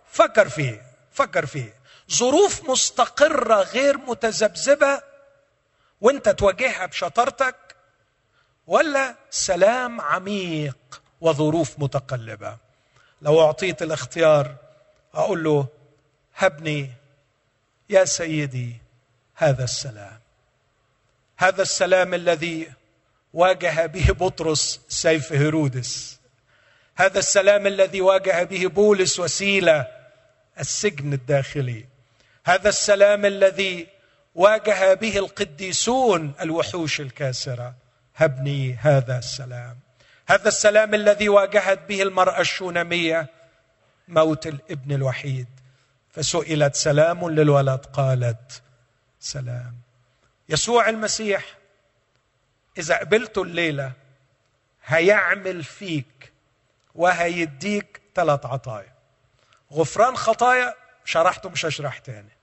[0.07, 1.75] فكر فيه فكر فيه.
[2.11, 5.12] ظروف مستقرة غير متذبذبة
[6.03, 7.57] وانت تواجهها بشطارتك
[8.67, 12.57] ولا سلام عميق وظروف متقلبة.
[13.23, 14.57] لو أعطيت الاختيار
[15.15, 15.67] أقول له
[16.37, 16.91] هبني
[17.89, 18.77] يا سيدي
[19.35, 20.21] هذا السلام.
[21.37, 22.73] هذا السلام الذي
[23.33, 26.19] واجه به بطرس سيف هيرودس.
[26.97, 29.87] هذا السلام الذي واجه به بولس وسيله
[30.61, 31.87] السجن الداخلي.
[32.45, 33.87] هذا السلام الذي
[34.35, 37.75] واجه به القديسون الوحوش الكاسرة.
[38.17, 39.79] هبني هذا السلام.
[40.29, 43.27] هذا السلام الذي واجهت به المرأة الشونمية
[44.09, 45.47] موت الابن الوحيد.
[46.11, 48.63] فسئلت سلام للولد قالت
[49.21, 49.75] سلام.
[50.49, 51.45] يسوع المسيح
[52.79, 53.93] إذا قبلته الليلة
[54.85, 56.33] هيعمل فيك
[56.95, 58.93] وهيديك ثلاث عطايا.
[59.73, 60.75] غفران خطايا
[61.05, 62.37] شرحته مش هشرح تاني.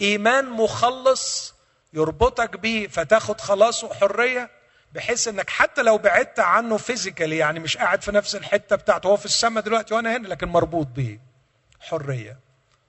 [0.00, 1.54] إيمان مخلص
[1.92, 4.50] يربطك بيه فتاخد خلاص وحريه
[4.92, 9.16] بحيث إنك حتى لو بعدت عنه فيزيكالي يعني مش قاعد في نفس الحتة بتاعته هو
[9.16, 11.18] في السماء دلوقتي وأنا هنا لكن مربوط به.
[11.80, 12.38] حرية.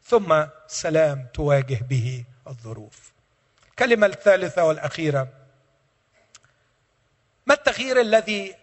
[0.04, 3.12] ثم سلام تواجه به الظروف.
[3.70, 5.28] الكلمة الثالثة والأخيرة.
[7.46, 8.56] ما التغيير الذي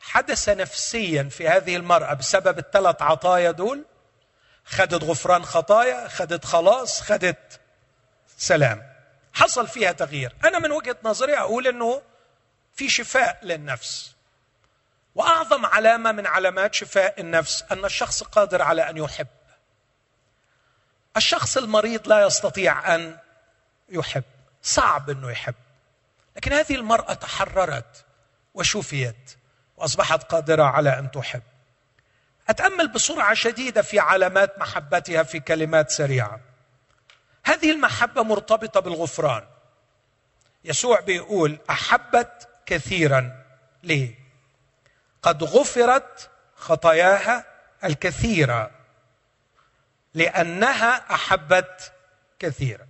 [0.00, 3.84] حدث نفسيا في هذه المرأة بسبب الثلاث عطايا دول؟
[4.64, 7.60] خدت غفران خطايا خدت خلاص خدت
[8.42, 8.82] سلام.
[9.32, 10.34] حصل فيها تغيير.
[10.44, 12.02] أنا من وجهة نظري أقول إنه
[12.74, 14.14] في شفاء للنفس.
[15.14, 19.26] وأعظم علامة من علامات شفاء النفس أن الشخص قادر على أن يحب.
[21.16, 23.18] الشخص المريض لا يستطيع أن
[23.88, 24.24] يحب.
[24.62, 25.54] صعب إنه يحب.
[26.36, 28.04] لكن هذه المرأة تحررت
[28.54, 29.36] وشفيت
[29.76, 31.42] وأصبحت قادرة على أن تحب.
[32.48, 36.51] أتأمل بسرعة شديدة في علامات محبتها في كلمات سريعة.
[37.44, 39.44] هذه المحبة مرتبطة بالغفران.
[40.64, 43.44] يسوع بيقول أحبت كثيرا
[43.82, 44.14] ليه
[45.22, 47.44] قد غفرت خطاياها
[47.84, 48.70] الكثيرة
[50.14, 51.92] لأنها أحبت
[52.38, 52.86] كثيرا.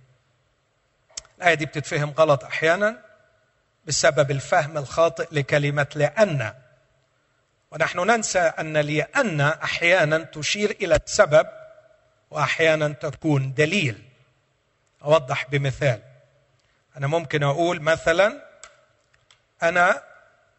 [1.37, 3.01] الآية دي بتتفهم غلط أحيانا
[3.85, 6.53] بسبب الفهم الخاطئ لكلمة لأن.
[7.71, 11.47] ونحن ننسى أن لأن أحيانا تشير إلى السبب
[12.31, 14.12] واحيانا تكون دليل.
[15.03, 16.01] أوضح بمثال.
[16.97, 18.41] أنا ممكن أقول مثلا
[19.63, 20.03] أنا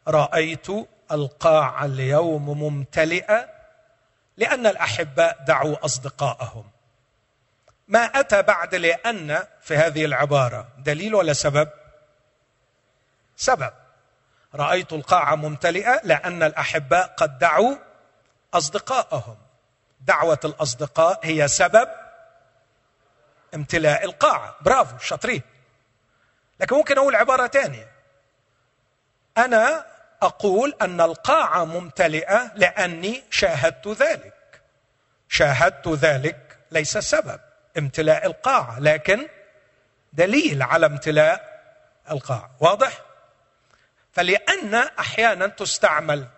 [0.08, 0.66] رأيت
[1.12, 3.48] القاعه اليوم ممتلئه
[4.36, 6.64] لأن الأحباء دعوا اصدقائهم
[7.88, 11.68] ما أتى بعد لأن في هذه العبارة؟ دليل ولا سبب؟
[13.36, 13.72] سبب.
[14.54, 17.76] رأيت القاعه ممتلئه لأن الأحباء قد دعوا
[18.54, 19.36] اصدقائهم
[20.00, 21.88] دعوة الأصدقاء هي سبب
[23.54, 24.56] امتلاء القاعة.
[24.60, 25.42] برافو شاطرين.
[26.60, 27.90] لكن ممكن أقول عبارة ثانية
[29.38, 29.86] أنا
[30.22, 34.60] أقول أن القاعة ممتلئة لأني شاهدت ذلك.
[35.28, 37.40] شاهدت ذلك ليس سبب
[37.78, 39.28] امتلاء القاعة لكن
[40.12, 41.62] دليل على امتلاء
[42.10, 42.50] القاعة.
[42.60, 43.02] واضح؟
[44.12, 46.28] فلأن أحيانا تستعمل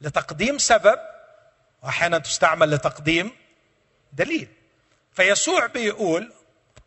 [0.00, 0.98] لتقديم سبب
[1.82, 3.30] وأحيانا تستعمل لتقديم
[4.12, 4.48] دليل.
[5.12, 6.32] فيسوع بيقول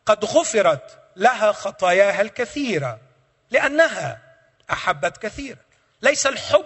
[0.05, 2.99] قد غفرت لها خطاياها الكثيرة
[3.51, 4.21] لأنها
[4.71, 5.59] أحبت كثيرا.
[6.01, 6.65] ليس الحب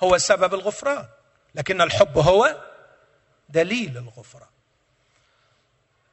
[0.00, 1.08] هو سبب الغفران
[1.54, 2.56] لكن الحب هو
[3.48, 4.48] دليل الغفران.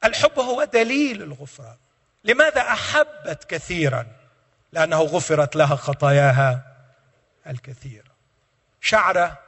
[0.03, 1.77] الحب هو دليل الغفران.
[2.23, 4.07] لماذا أحبت كثيرا؟
[4.71, 6.75] لأنه غفرت لها خطاياها
[7.47, 8.11] الكثيرة.
[8.81, 9.39] شعرة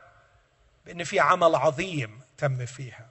[0.86, 3.08] بأن في عمل عظيم تم فيها.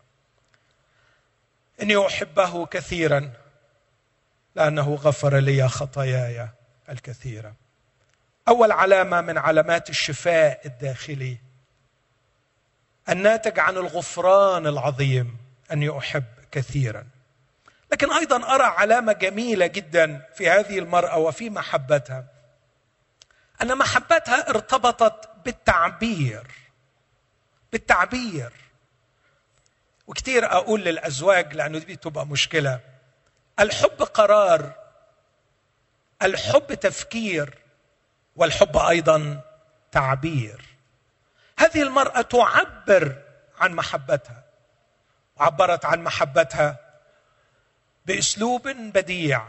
[1.82, 3.32] إني أحبه كثيرا.
[4.56, 6.48] لأنه غفر لي خطاياي
[6.88, 7.54] الكثيرة.
[8.48, 11.38] أول علامة من علامات الشفاء الداخلي
[13.08, 15.36] الناتج عن الغفران العظيم
[15.72, 17.06] أني أحب كثيرا.
[17.92, 22.24] لكن أيضا أرى علامة جميلة جدا في هذه المرأة وفي محبتها.
[23.62, 26.46] أن محبتها ارتبطت بالتعبير
[27.72, 28.52] بالتعبير.
[30.06, 32.95] وكثير أقول للأزواج لأنه دي تبقى مشكلة.
[33.60, 34.72] الحب قرار
[36.22, 37.58] الحب تفكير
[38.36, 39.40] والحب أيضا
[39.92, 40.64] تعبير.
[41.58, 43.22] هذه المرأة تعبر
[43.58, 44.42] عن محبتها
[45.38, 46.76] عبرت عن محبتها
[48.06, 49.48] بأسلوب بديع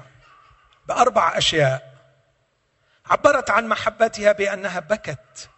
[0.88, 1.98] بأربع أشياء.
[3.06, 5.50] عبرت عن محبتها بأنها بكت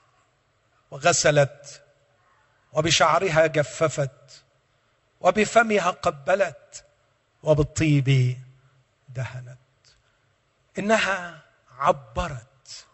[0.91, 1.84] وغسلت
[2.74, 4.43] وبشعرها جففت
[5.20, 6.86] وبفمها قبلت.
[7.43, 8.37] وبالطيب
[9.09, 9.57] دهنت.
[10.79, 11.41] إنها
[11.77, 12.85] عبرت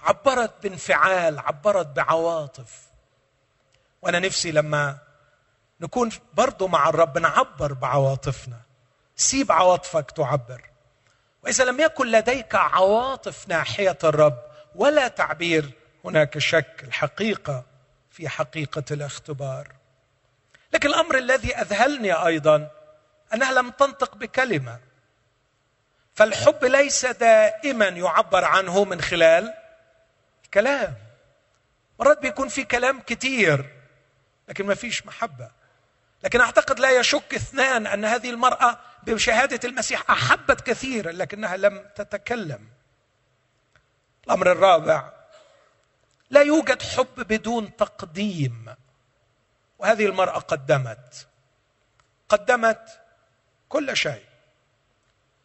[0.00, 2.82] عبرت بانفعال عبرت بعواطف.
[4.02, 4.98] وأنا نفسي لما
[5.80, 8.60] نكون برضو مع الرب نعبر بعواطفنا.
[9.16, 10.70] سيب عواطفك تعبر.
[11.42, 14.38] وإذا لم يكن لديك عواطف ناحية الرب
[14.74, 15.70] ولا تعبير
[16.04, 17.64] هناك شك الحقيقة
[18.10, 19.72] في حقيقة الاختبار.
[20.72, 22.70] لكن الأمر الذي أذهلني أيضا
[23.34, 24.80] أنها لم تنطق بكلمة.
[26.14, 29.54] فالحب ليس دائما يعبر عنه من خلال
[30.54, 30.94] كلام.
[31.98, 33.74] مرات بيكون في كلام كتير
[34.48, 35.50] لكن ما فيش محبة.
[36.24, 42.68] لكن أعتقد لا يشك اثنان أن هذه المرأة بشهادة المسيح أحبت كثيرا لكنها لم تتكلم.
[44.26, 45.12] الأمر الرابع
[46.30, 48.74] لا يوجد حب بدون تقديم.
[49.78, 51.26] وهذه المرأة قدمت.
[52.28, 53.00] قدمت
[53.74, 54.24] كل شيء.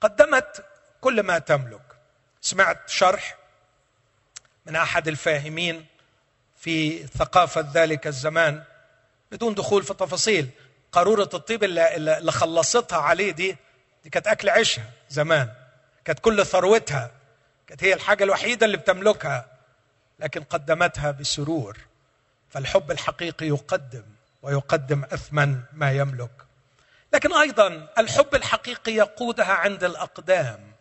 [0.01, 0.65] قدمت
[1.01, 1.82] كل ما تملك.
[2.41, 3.38] سمعت شرح
[4.65, 5.86] من أحد الفاهمين
[6.57, 8.63] في ثقافة ذلك الزمان
[9.32, 10.49] بدون دخول في تفاصيل.
[10.91, 13.57] قارورة الطيب اللي, اللي خلصتها عليه دي
[14.03, 15.49] دي كانت أكل عيشها زمان.
[16.05, 17.11] كانت كل ثروتها.
[17.67, 19.45] كانت هي الحاجة الوحيدة اللي بتملكها.
[20.19, 21.77] لكن قدمتها بسرور.
[22.49, 24.05] فالحب الحقيقي يقدم
[24.41, 26.48] ويقدم اثمن ما يملك.
[27.14, 30.72] لكن أيضا الحب الحقيقي يقودها عند الأقدام.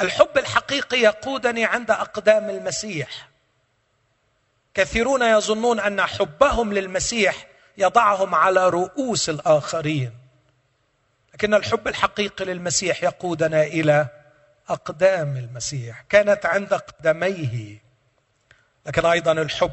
[0.00, 3.28] الحب الحقيقي يقودني عند أقدام المسيح.
[4.74, 7.46] كثيرون يظنون أن حبهم للمسيح
[7.78, 10.12] يضعهم على رؤوس الآخرين.
[11.34, 14.06] لكن الحب الحقيقي للمسيح يقودنا إلى
[14.68, 16.04] أقدام المسيح.
[16.08, 17.82] كانت عند قدميه
[18.86, 19.72] لكن أيضا الحب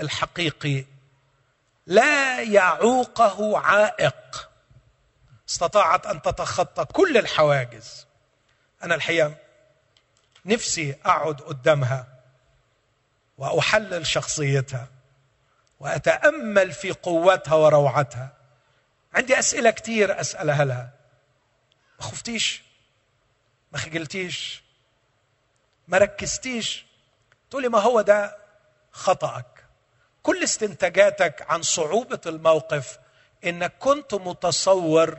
[0.00, 0.84] الحقيقي
[1.88, 4.50] لا يعوقه عائق.
[5.48, 8.06] استطاعت أن تتخطى كل الحواجز.
[8.82, 9.34] أنا الحقيقة
[10.44, 12.06] نفسي أقعد قدامها
[13.38, 14.88] وأحلل شخصيتها
[15.80, 18.32] وأتأمل في قوتها وروعتها.
[19.14, 20.90] عندي أسئلة كثير أسألها لها.
[22.00, 22.62] ما خفتيش؟
[23.72, 24.62] ما خجلتيش؟
[25.88, 26.86] ما ركزتيش؟
[27.50, 28.36] تقولي ما هو ده
[28.92, 29.57] خطأك.
[30.28, 32.98] كل استنتاجاتك عن صعوبة الموقف
[33.44, 35.18] إنك كنت متصور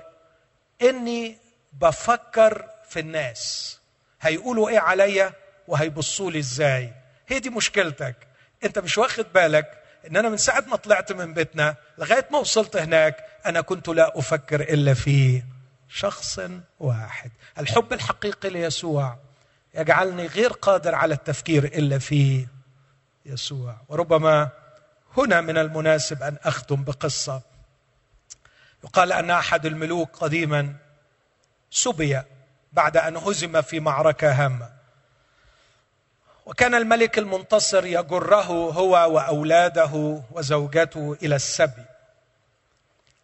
[0.81, 1.37] إني
[1.73, 3.79] بفكر في الناس.
[4.21, 5.33] هيقولوا إيه عليا
[5.67, 6.93] وهيبصوا لي إزاي؟
[7.27, 8.15] هي دي مشكلتك.
[8.63, 12.77] أنت مش واخد بالك إن أنا من ساعة ما طلعت من بيتنا لغاية ما وصلت
[12.77, 15.43] هناك أنا كنت لا أفكر إلا في
[15.87, 16.39] شخص
[16.79, 17.31] واحد.
[17.57, 19.17] الحب الحقيقي ليسوع
[19.75, 22.47] يجعلني غير قادر على التفكير إلا في
[23.25, 23.75] يسوع.
[23.87, 24.49] وربما
[25.17, 27.41] هنا من المناسب أن أختم بقصة.
[28.83, 30.75] يقال أن أحد الملوك قديما
[31.71, 32.21] سبي
[32.73, 34.69] بعد أن هزم في معركة هامة.
[36.45, 41.85] وكان الملك المنتصر يجره هو وأولاده وزوجته إلى السبي.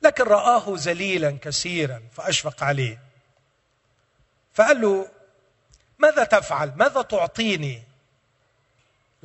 [0.01, 2.99] لكن رآه ذليلا كثيرا فأشفق عليه.
[4.53, 5.07] فقال له
[5.99, 7.83] ماذا تفعل؟ ماذا تعطيني؟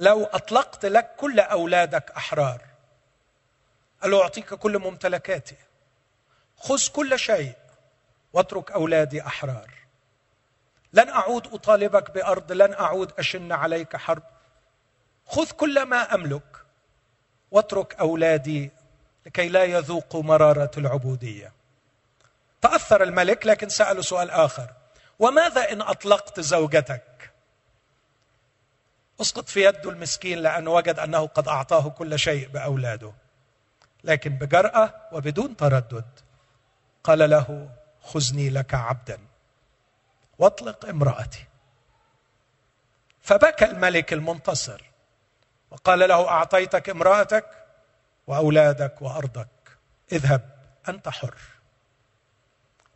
[0.00, 2.60] لو أطلقت لك كل أولادك أحرار.
[4.02, 5.56] قال له أعطيك كل ممتلكاتي.
[6.56, 7.52] خذ كل شيء
[8.32, 9.70] واترك أولادي أحرار.
[10.92, 14.22] لن أعود أطالبك بأرض لن أعود أشن عليك حرب.
[15.26, 16.64] خذ كل ما أملك
[17.50, 18.70] واترك أولادي
[19.26, 21.52] لكي لا يذوقوا مرارة العبودية.
[22.62, 24.70] تأثر الملك لكن ساله سؤال آخر.
[25.18, 27.09] وماذا إن أطلقت زوجتك؟
[29.20, 33.12] اسقط في يده المسكين لأنه وجد أنه قد أعطاه كل شيء بأولاده.
[34.04, 36.20] لكن بجرأة وبدون تردد
[37.04, 37.70] قال له
[38.02, 39.18] خذني لك عبدا.
[40.38, 41.44] واطلق امرأتي.
[43.22, 44.90] فبكى الملك المنتصر
[45.70, 47.46] وقال له أعطيتك امرأتك
[48.26, 49.48] وأولادك وأرضك.
[50.12, 50.50] اذهب
[50.88, 51.34] أنت حر.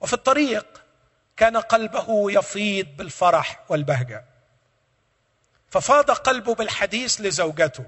[0.01, 0.83] وفي الطريق
[1.37, 4.34] كان قلبه يفيض بالفرح والبهجة.
[5.75, 7.85] ففاض قلبه بالحديث لزوجته.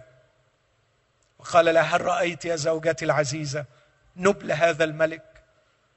[1.38, 3.64] وقال لها هل رأيت يا زوجتي العزيزة
[4.16, 5.42] نبل هذا الملك؟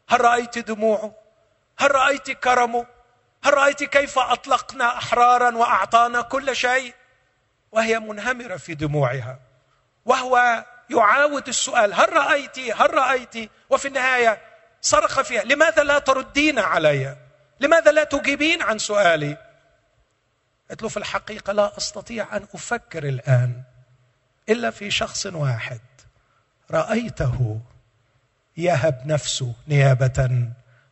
[0.10, 1.14] هل رأيت دموعه؟
[1.80, 2.86] هل رأيت كرمه؟
[3.44, 6.94] هل رأيت كيف أطلقنا أحرارا وأعطانا كل شيء؟
[7.72, 9.40] وهي منهمرة في دموعها.
[10.06, 14.42] وهو يعاود السؤال هل رايت هل رايت؟ وفي النهاية
[14.82, 17.16] صرخ فيها لماذا لا تردين علي؟
[17.60, 19.49] لماذا لا تجيبين عن سؤالي؟
[20.70, 23.64] قلت له في الحقيقة لا أستطيع أن أفكر الآن
[24.50, 25.80] إلا في شخص واحد.
[26.72, 27.60] رأيته
[28.58, 30.48] يهب نفسه نيابة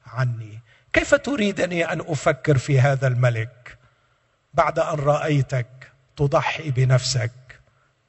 [0.05, 0.59] عني.
[0.93, 3.77] كيف تريدني أن أفكر في هذا الملك
[4.53, 7.31] بعد أن رأيتك تضحي بنفسك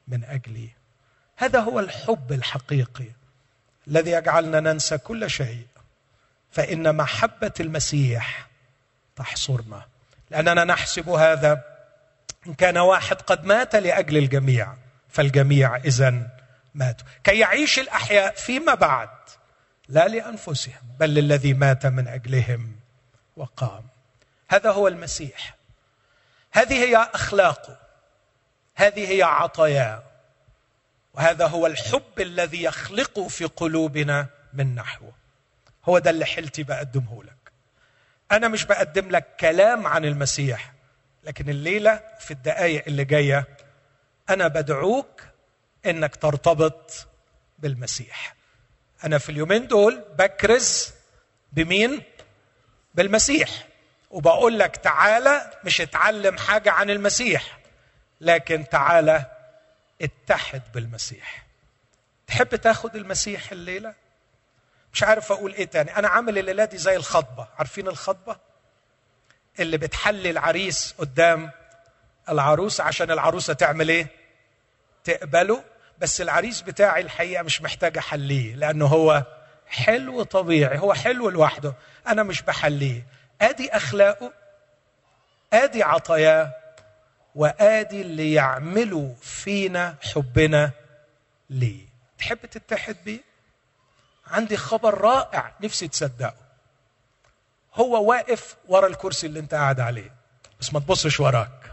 [0.08, 0.68] من أجلي؟
[1.36, 3.08] هذا هو الحب الحقيقي
[3.88, 5.66] الذي يجعلنا ننسى كل شيء
[6.50, 8.48] فإن محبة المسيح
[9.16, 9.86] تحصرنا.
[10.30, 11.64] لأننا نحسب هذا
[12.46, 14.74] إن كان واحد قد مات لأجل الجميع
[15.08, 16.30] فالجميع اذا
[16.74, 17.06] ماتوا.
[17.24, 19.08] كي يعيش الأحياء فيما بعد
[19.88, 22.76] لا لأنفسهم بل للذي مات من أجلهم
[23.36, 23.84] وقام.
[24.48, 25.56] هذا هو المسيح.
[26.52, 27.78] هذه هي أخلاقه.
[28.74, 30.02] هذه هي عطاياه.
[31.14, 35.12] وهذا هو الحب الذي يخلقه في قلوبنا من نحوه
[35.84, 37.37] هو ده اللي حلتي بقدمه لك.
[38.32, 40.72] أنا مش بقدم لك كلام عن المسيح
[41.24, 43.46] لكن الليلة في الدقائق اللي جاية
[44.30, 45.22] أنا بدعوك
[45.86, 47.06] إنك ترتبط
[47.58, 48.34] بالمسيح.
[49.04, 50.92] أنا في اليومين دول بكرز
[51.52, 52.02] بمين؟
[52.94, 53.50] بالمسيح.
[54.10, 57.58] وبقول لك تعالى مش اتعلم حاجة عن المسيح
[58.20, 59.24] لكن تعالى
[60.02, 61.46] اتحد بالمسيح.
[62.26, 63.94] تحب تاخد المسيح الليلة؟
[64.98, 65.96] مش عارف أقول إيه تاني.
[65.96, 67.48] أنا عامل الليلة دي زي الخطبة.
[67.58, 68.36] عارفين الخطبة؟
[69.60, 71.50] اللي بتحلي العريس قدام
[72.28, 74.06] العروس عشان العروسة تعمل إيه؟
[75.04, 75.64] تقبله.
[75.98, 79.24] بس العريس بتاعي الحقيقة مش محتاج أحليه لأنه هو
[79.66, 80.78] حلو طبيعي.
[80.78, 81.74] هو حلو لوحده.
[82.06, 83.06] أنا مش بحليه.
[83.40, 84.32] آدي أخلاقه
[85.52, 86.54] آدي عطاياه
[87.34, 90.70] وآدي اللي يعملوا فينا حبنا
[91.50, 91.86] ليه.
[92.18, 93.27] تحب تتحد بيه؟
[94.30, 96.34] عندي خبر رائع نفسي تصدقه.
[97.74, 100.14] هو واقف ورا الكرسي اللي انت قاعد عليه
[100.60, 101.72] بس ما تبصش وراك.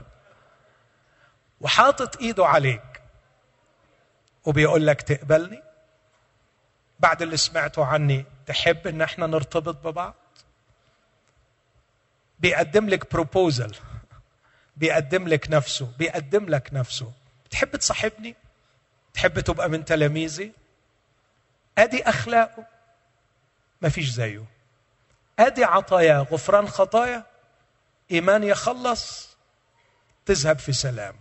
[1.62, 3.02] وحاطط ايده عليك.
[4.46, 5.62] وبيقول لك تقبلني؟
[7.00, 10.16] بعد اللي سمعته عني تحب ان إحنا نرتبط ببعض؟
[12.40, 13.76] بيقدم لك بروبوزل
[14.78, 15.92] بيقدم لك نفسه.
[15.98, 17.12] بيقدم لك نفسه.
[17.50, 18.36] تحب تصاحبني؟
[19.14, 20.52] تحب تبقى من تلاميذي؟
[21.78, 22.66] أدي اخلاقه
[23.82, 24.46] ما فيش زيه.
[25.40, 27.24] أدي عطاياه غفران خطايا.
[28.12, 29.36] إيمان يخلص.
[30.26, 31.16] تذهب في سلام.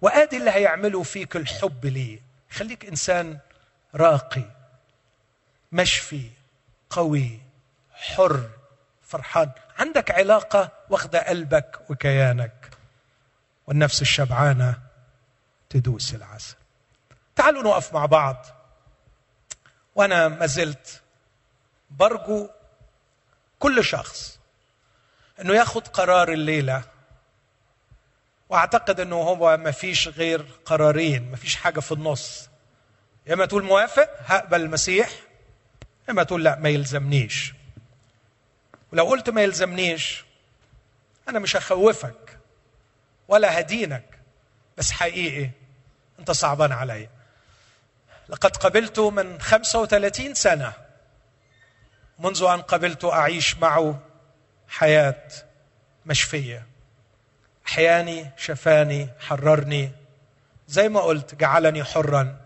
[0.00, 2.20] وأدي اللي هيعمله فيك الحب ليه
[2.50, 3.38] خليك إنسان
[3.94, 4.44] راقي
[5.72, 6.30] مشفي
[6.90, 7.40] قوي
[7.92, 8.50] حر
[9.02, 9.50] فرحان.
[9.78, 12.70] عندك علاقة واخدة قلبك وكيانك.
[13.66, 14.78] والنفس الشبعانة
[15.70, 16.56] تدوس العسل.
[17.36, 18.46] تعالوا نقف مع بعض.
[19.94, 21.02] وأنا ما زلت
[21.90, 22.48] برجو
[23.58, 24.38] كل شخص
[25.40, 26.82] إنه ياخد قرار الليلة
[28.48, 32.48] وأعتقد إنه هو ما فيش غير قرارين ما فيش حاجة في النص.
[33.26, 35.10] يا إما تقول موافق هقبل المسيح
[36.08, 37.54] يا إما تقول لا ما يلزمنيش.
[38.92, 40.24] ولو قلت ما يلزمنيش
[41.28, 42.38] أنا مش هخوفك
[43.28, 44.18] ولا هدينك
[44.78, 45.50] بس حقيقي
[46.18, 47.10] أنت صعبان عليا.
[48.28, 50.72] لقد قبلته من 35 سنة
[52.18, 54.00] منذ أن قبلت أعيش معه
[54.68, 55.28] حياة
[56.06, 56.66] مشفية.
[57.66, 59.92] أحياني شفاني حررني.
[60.68, 62.40] زي ما قلت جعلني حرا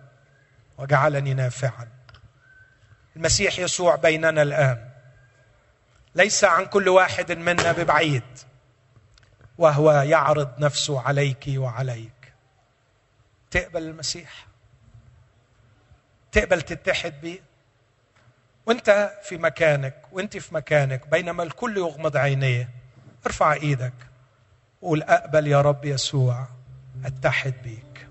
[0.78, 1.88] وجعلني نافعا.
[3.16, 4.88] المسيح يسوع بيننا الآن.
[6.14, 8.22] ليس عن كل واحد منا ببعيد
[9.58, 12.32] وهو يعرض نفسه عليك وعليك.
[13.50, 14.47] تقبل المسيح.
[16.40, 17.40] تقبل تتحد بيه.
[18.66, 22.68] وانت في مكانك وانت في مكانك بينما الكل يغمض عينيه.
[23.26, 23.92] ارفع إيدك.
[24.82, 26.46] وقول أقبل يا رب يسوع
[27.04, 28.08] أتحد بيك.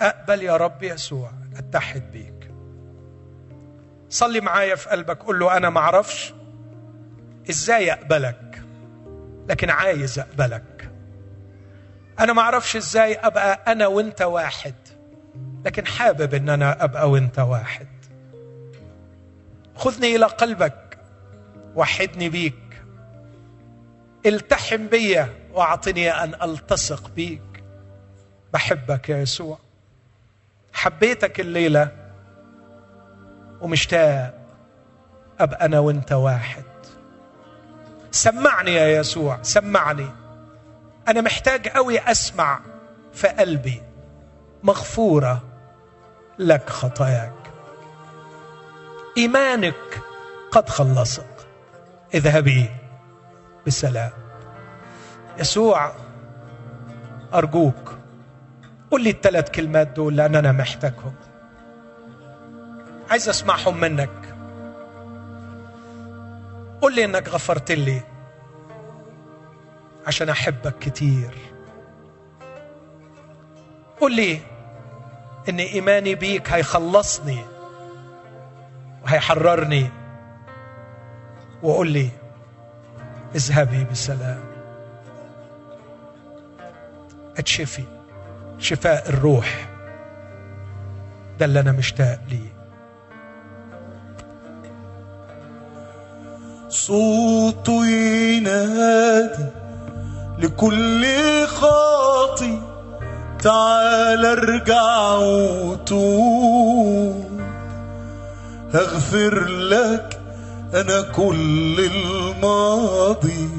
[0.00, 2.50] أقبل يا رب يسوع أتحد بيك.
[4.10, 6.34] صلي معايا في قلبك قول له أنا ما أعرفش
[7.50, 8.62] إزاي أقبلك
[9.48, 10.90] لكن عايز أقبلك.
[12.20, 14.74] أنا ما أعرفش إزاي أبقى أنا وأنت واحد.
[15.64, 17.86] لكن حابب ان أنا أبقى وأنت واحد.
[19.76, 20.98] خذني إلى قلبك
[21.74, 22.82] وحدني بيك.
[24.26, 27.62] التحم بيا وأعطني أن ألتصق بيك.
[28.52, 29.58] بحبك يا يسوع.
[30.72, 31.92] حبيتك الليلة
[33.60, 34.34] ومشتاق
[35.40, 36.64] أبقى أنا وأنت واحد.
[38.10, 40.06] سمعني يا يسوع سمعني.
[41.08, 42.60] أنا محتاج قوي أسمع
[43.12, 43.82] في قلبي
[44.62, 45.47] مغفورة
[46.38, 47.32] لك خطاياك.
[49.16, 50.02] إيمانك
[50.50, 51.46] قد خلصك
[52.14, 52.70] اذهبي
[53.66, 54.10] بسلام.
[55.38, 55.92] يسوع
[57.34, 57.94] أرجوك
[58.90, 61.14] قل لي الثلاث كلمات دول لأن أنا محتاجهم.
[63.10, 64.34] عايز أسمعهم منك.
[66.80, 68.02] قل لي إنك غفرت لي
[70.06, 71.34] عشان أحبك كتير.
[74.00, 74.40] قل لي
[75.48, 77.44] إن إيماني بيك هيخلصني
[79.04, 79.90] وهيحررني.
[81.62, 82.08] وقل لي
[83.34, 84.40] اذهبي بسلام.
[87.38, 87.84] اتشفي
[88.58, 89.68] شفاء الروح.
[91.38, 92.58] ده اللي أنا مشتاق ليه.
[96.68, 99.46] صوته ينادي
[100.38, 101.06] لكل
[101.46, 102.67] خاطي
[103.42, 105.14] تعال ارجع
[105.64, 107.24] وتوب
[108.74, 110.20] هغفر لك
[110.74, 113.50] أنا كل الماضي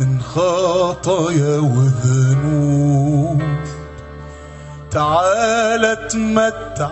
[0.00, 3.42] من خطايا وذنوب.
[4.90, 6.90] تعال اتمتع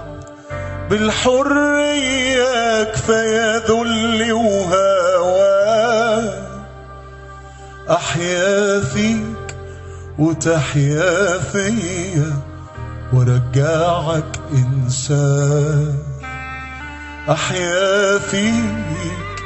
[0.90, 5.48] بالحرية كفاية ذل وهوى.
[7.90, 9.27] أحيا فيك
[10.18, 12.32] وتحيا فيا
[13.12, 15.94] ورجعك إنسان.
[17.30, 19.44] أحيا فيك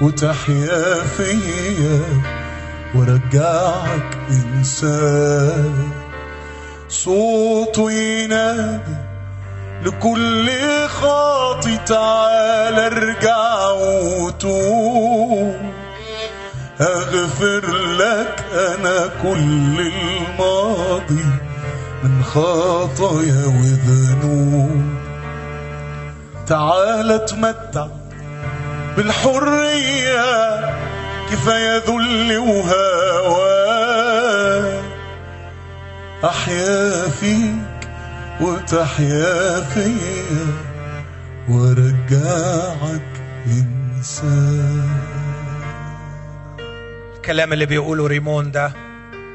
[0.00, 2.02] وتحيا فيا
[2.94, 5.90] ورجعك إنسان.
[6.88, 8.96] صوته ينادي
[9.84, 10.50] لكل
[10.88, 13.70] خاطي تعال ارجع
[14.20, 15.77] وتوب.
[16.80, 21.24] اغفر لك أنا كل الماضي
[22.04, 24.84] من خطايا وذنوب.
[26.46, 27.86] تعال اتمتع
[28.96, 30.60] بالحرية
[31.30, 33.48] كفاية ذل وهوى.
[36.24, 37.88] أحيا فيك
[38.40, 40.46] وتحيا فيا
[41.48, 43.10] ورجعك
[43.46, 45.17] إنسان
[47.28, 48.72] الكلام اللي بيقوله ريمون ده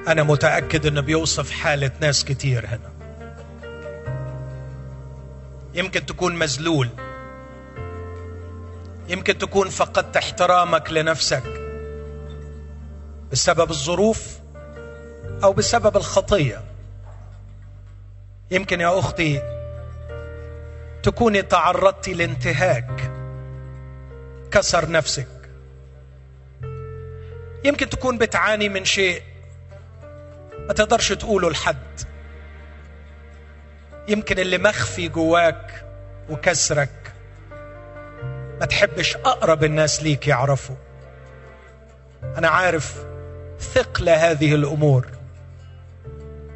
[0.08, 2.92] أنا متأكد إنه بيوصف حالة ناس كتير هنا.
[5.74, 6.90] يمكن تكون مذلول.
[9.10, 11.44] يمكن تكون فقدت احترامك لنفسك
[13.32, 14.40] بسبب الظروف
[15.44, 16.62] أو بسبب الخطية.
[18.52, 19.42] يمكن يا أختي
[21.04, 23.12] تكوني تعرضتي لانتهاك.
[24.52, 25.33] كسر نفسك.
[27.64, 29.22] يمكن تكون بتعاني من شيء.
[30.68, 32.00] ما تقدرش تقوله لحد.
[34.08, 35.86] يمكن اللي مخفي جواك
[36.30, 37.14] وكسرك.
[38.60, 40.76] ما تحبش أقرب الناس ليك يعرفوا.
[42.38, 43.06] أنا عارف
[43.60, 45.08] ثقل هذه الأمور.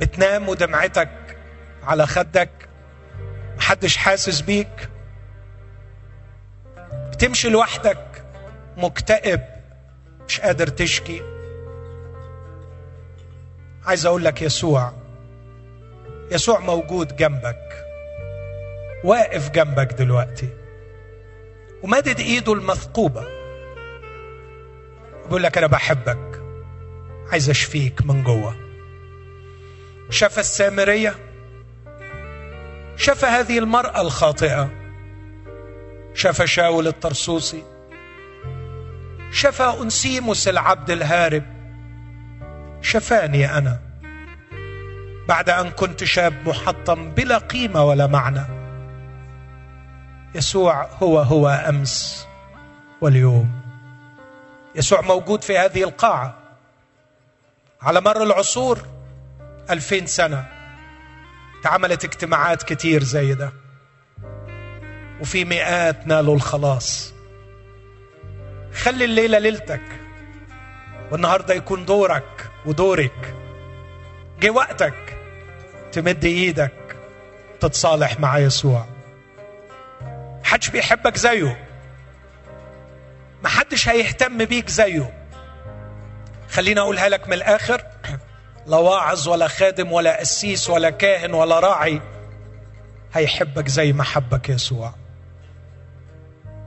[0.01, 1.37] بتنام ودمعتك
[1.83, 2.49] على خدك.
[3.57, 4.89] محدش حاسس بيك.
[7.11, 8.23] بتمشي لوحدك
[8.77, 9.56] مكتئب.
[10.27, 11.21] مش قادر تشكي.
[13.85, 14.93] عايز أقول لك يسوع
[16.31, 17.85] يسوع موجود جنبك
[19.03, 20.49] واقف جنبك دلوقتي
[21.83, 23.27] ومدد إيده المثقوبة.
[25.25, 26.41] بيقول لك أنا بحبك
[27.31, 28.55] عايز أشفيك من جوه.
[30.09, 31.15] شاف السامرية
[32.95, 34.69] شاف هذه المرأة الخاطئة
[36.13, 37.76] شاف شاول الطرسوسي.
[39.31, 41.43] شفى أنسيموس العبد الهارب.
[42.81, 43.79] شفاني أنا
[45.27, 48.43] بعد أن كنت شاب محطم بلا قيمة ولا معنى.
[50.35, 52.27] يسوع هو هو أمس
[53.01, 53.61] واليوم.
[54.75, 56.37] يسوع موجود في هذه القاعة
[57.81, 58.79] على مر العصور
[59.69, 60.45] ألفين سنة.
[61.61, 63.51] اتعملت اجتماعات كتير زي ده
[65.21, 67.16] وفي مئات نالوا الخلاص.
[68.77, 69.81] خلي الليلة ليلتك
[71.11, 73.35] والنهاردة يكون دورك ودورك.
[74.39, 75.17] جه وقتك
[75.91, 76.95] تمد إيدك
[77.59, 78.85] تتصالح مع يسوع.
[80.43, 81.67] محدش بيحبك زيه.
[83.43, 85.13] محدش هيهتم بيك زيه.
[86.49, 87.81] خليني أقولها لك من الآخر.
[88.67, 92.01] لا واعظ ولا خادم ولا قسيس ولا كاهن ولا راعي
[93.13, 94.93] هيحبك زي ما حبك يسوع.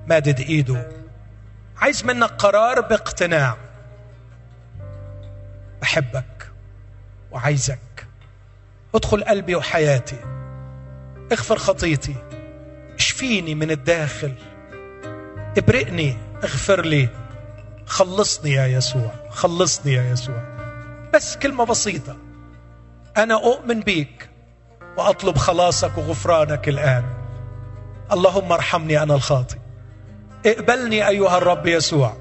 [0.07, 1.00] مادد ايده.
[1.81, 3.57] عايز منك قرار باقتناع.
[5.83, 6.51] بحبك
[7.31, 8.07] وعايزك.
[8.95, 10.17] ادخل قلبي وحياتي.
[11.33, 12.15] اغفر خطيتي.
[12.99, 14.35] اشفيني من الداخل.
[15.59, 17.09] ابرئني اغفر لي.
[17.87, 20.43] خلصني يا يسوع خلصني يا يسوع.
[21.15, 22.17] بس كلمة بسيطة.
[23.17, 24.31] أنا أؤمن بيك
[24.97, 27.05] وأطلب خلاصك وغفرانك الآن.
[28.13, 29.60] اللهم ارحمني أنا الخاطئ.
[30.47, 32.17] اقبلني أيها الرب يسوع.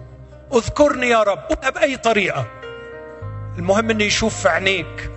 [0.53, 1.47] اذكرني يا رب.
[1.75, 2.47] بأي طريقة.
[3.57, 5.11] المهم أني يشوف في عينيك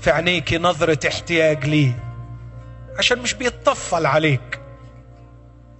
[0.00, 1.92] في عينيك نظرة احتياج لي.
[2.98, 4.60] عشان مش بيتطفل عليك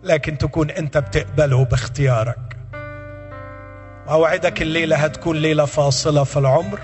[0.02, 2.56] لكن تكون أنت بتقبله باختيارك.
[4.06, 6.80] وأوعدك الليلة هتكون ليلة فاصلة في العمر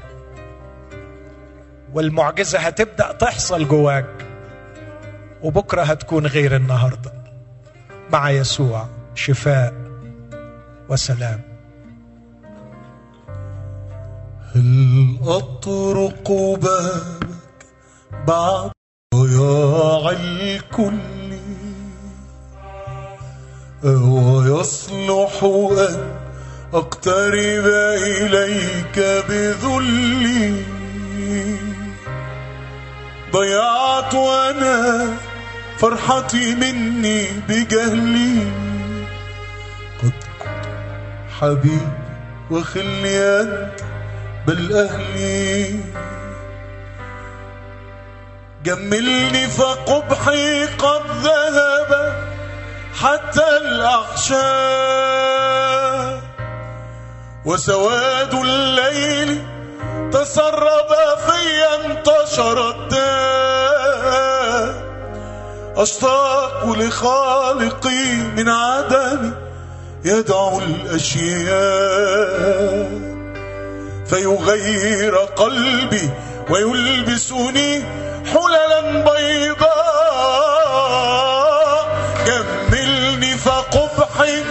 [1.92, 4.26] والمعجزة هتبدأ تحصل جواك
[5.42, 7.12] وبكرة هتكون غير النهاردة.
[8.12, 8.88] مع يسوع.
[9.14, 9.74] شفاء
[10.88, 11.40] وسلام.
[14.54, 16.30] هل أطرق
[16.62, 17.66] بابك؟
[18.26, 18.70] بعد
[19.14, 21.38] ضياع الكل.
[23.84, 25.44] أو يصلح
[25.78, 26.16] أن
[26.74, 27.66] أقترب
[27.96, 30.64] إليك بذلي.
[33.32, 35.08] ضيعت أنا
[35.78, 38.63] فرحتي مني بجهلي.
[41.40, 41.88] حبيب
[42.50, 43.80] وخلي أنت
[44.46, 45.80] بل أهلي
[48.64, 52.14] جملني فقبحي قد ذهب
[53.02, 54.44] حتى الأحشاء
[57.44, 59.42] وسواد الليل
[60.12, 60.88] تسرب
[61.26, 62.74] في انتشر
[65.84, 69.43] أشتاق لخالقي من عدمي
[70.04, 71.54] يدعو الأشياء
[74.06, 76.10] فيغير قلبي
[76.50, 77.84] ويلبسني
[78.32, 79.74] حللا بيضاء
[82.26, 84.44] جملني فقبحي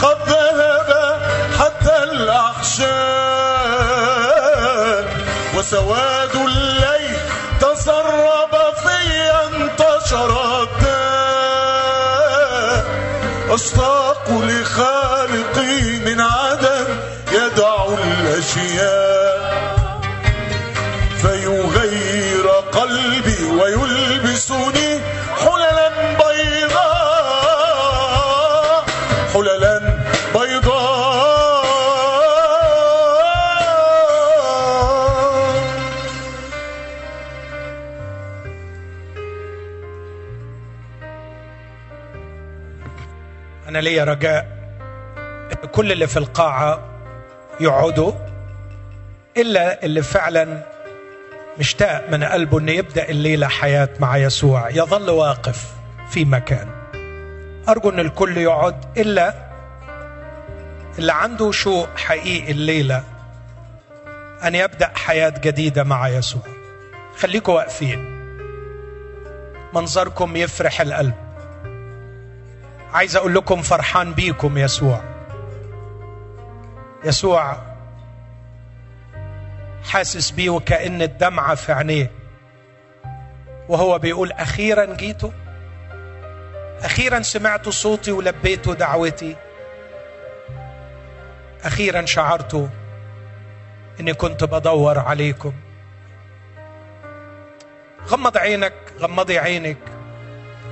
[0.00, 1.20] قد ذهب
[1.58, 2.96] حتى الأحشاء
[5.58, 7.16] وسواد الليل
[7.60, 8.98] تسرب في
[9.46, 10.75] انتشر الداء
[13.56, 16.86] أشتاق لخالقي من عدم
[17.32, 19.15] يدع الأشياء
[44.08, 44.56] رجاء.
[45.72, 46.80] كل اللي في القاعة
[47.60, 48.12] يقعدوا
[49.36, 50.62] إلا اللي فعلا
[51.58, 54.70] مشتاق من قلبه إنه يبدأ الليلة حياة مع يسوع.
[54.70, 55.72] يظل واقف
[56.10, 56.68] في مكان.
[57.68, 59.34] أرجو إن الكل يقعد إلا
[60.98, 63.02] اللي عنده شوق حقيقي الليلة
[64.44, 66.42] أن يبدأ حياة جديدة مع يسوع.
[67.18, 68.16] خليكم واقفين.
[69.74, 71.25] منظركم يفرح القلب.
[72.96, 75.00] عايز أقول لكم فرحان بيكم يسوع.
[77.04, 77.56] يسوع
[79.84, 82.10] حاسس بيه وكأن الدمعة في عينيه.
[83.68, 85.30] وهو بيقول أخيرا جيتوا.
[86.82, 89.36] أخيرا سمعتوا صوتي ولبيتوا دعوتي.
[91.64, 92.68] أخيرا شعرتوا
[94.00, 95.52] إني كنت بدور عليكم.
[98.08, 99.95] غمض عينك غمضي عينك.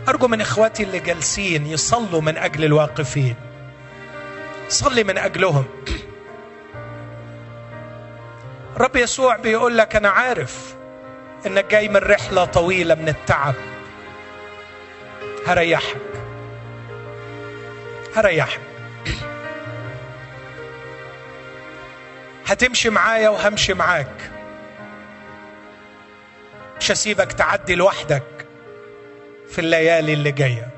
[0.09, 3.37] أرجو من إخواتي اللي جالسين يصلوا من أجل الواقفين.
[4.69, 5.65] صلي من أجلهم.
[8.77, 10.75] رب يسوع بيقول لك أنا عارف
[11.47, 13.55] إنك جاي من رحلة طويلة من التعب.
[15.47, 15.97] هريحك.
[18.17, 18.61] هريحك.
[22.47, 24.31] هتمشي معايا وهمشي معاك.
[26.81, 28.34] مش هسيبك تعدي لوحدك.
[29.55, 30.69] في الليالي اللي جاية.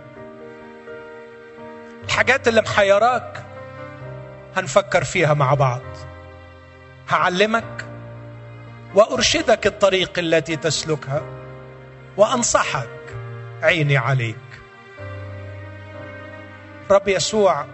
[2.05, 3.43] الحاجات اللي محيراك
[4.57, 5.81] هنفكر فيها مع بعض.
[7.09, 7.87] هعلمك
[8.95, 11.23] وأرشدك الطريق التي تسلكها
[12.17, 12.89] وأنصحك
[13.63, 14.37] عيني عليك.
[16.91, 17.67] رب يسوع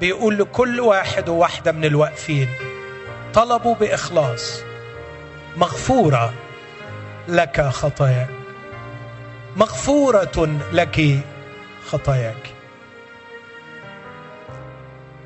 [0.00, 2.48] بيقول لكل واحد وواحدة من الواقفين
[3.34, 4.62] طلبوا بإخلاص
[5.56, 6.34] مغفورة
[7.28, 8.35] لك خطاياك.
[9.56, 11.20] مغفورة لك
[11.86, 12.54] خطاياك.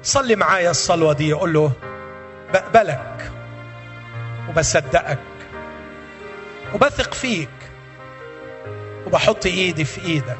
[0.03, 1.73] صلي معايا الصلوة دي يقول له
[2.53, 3.31] بقبلك
[4.49, 5.19] وبصدقك
[6.75, 7.49] وبثق فيك
[9.07, 10.39] وبحط إيدي في إيدك.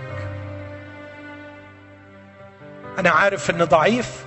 [2.99, 4.25] أنا عارف ان ضعيف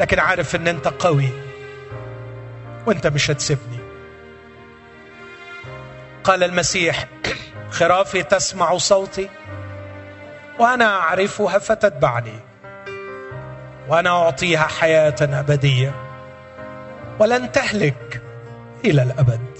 [0.00, 1.28] لكن عارف إن أنت قوي
[2.86, 3.78] وأنت مش هتسيبني.
[6.24, 7.08] قال المسيح
[7.80, 9.28] خرافي تسمع صوتي
[10.58, 12.38] وأنا أعرفها فتتبعني
[13.88, 15.92] وأنا أعطيها حياة أبدية
[17.18, 18.22] ولن تهلك
[18.84, 19.58] إلى الأبد.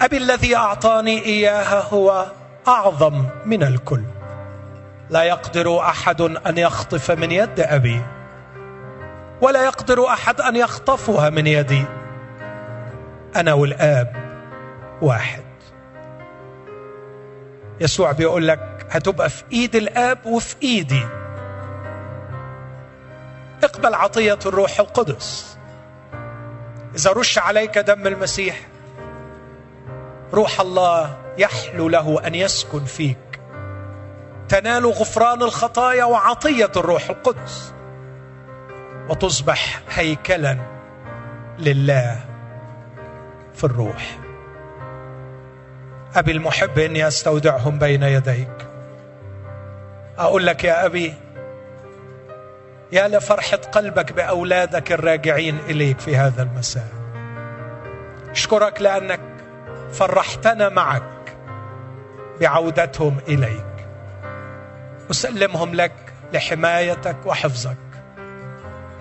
[0.00, 2.26] أبي الذي أعطاني إياها هو
[2.68, 4.02] أعظم من الكل.
[5.10, 8.02] لا يقدر أحد أن يخطف من يد أبي
[9.40, 11.84] ولا يقدر أحد أن يخطفها من يدي.
[13.36, 14.16] أنا والآب
[15.02, 15.51] واحد.
[17.82, 21.06] يسوع بيقول لك هتبقى في إيد الآب وفي إيدي.
[23.64, 25.58] اقبل عطية الروح القدس.
[26.94, 28.60] إذا رش عليك دم المسيح
[30.34, 33.40] روح الله يحلو له أن يسكن فيك.
[34.48, 37.74] تنال غفران الخطايا وعطية الروح القدس.
[39.08, 40.58] وتصبح هيكلا
[41.58, 42.20] لله
[43.54, 44.21] في الروح.
[46.16, 48.66] أبي المحب إني أستودعهم بين يديك.
[50.18, 51.14] أقول لك يا أبي
[52.92, 56.88] يا لفرحة قلبك بأولادك الراجعين إليك في هذا المساء.
[58.30, 59.20] اشكرك لأنك
[59.92, 61.36] فرحتنا معك
[62.40, 63.86] بعودتهم إليك.
[65.10, 65.92] أسلمهم لك
[66.32, 67.76] لحمايتك وحفظك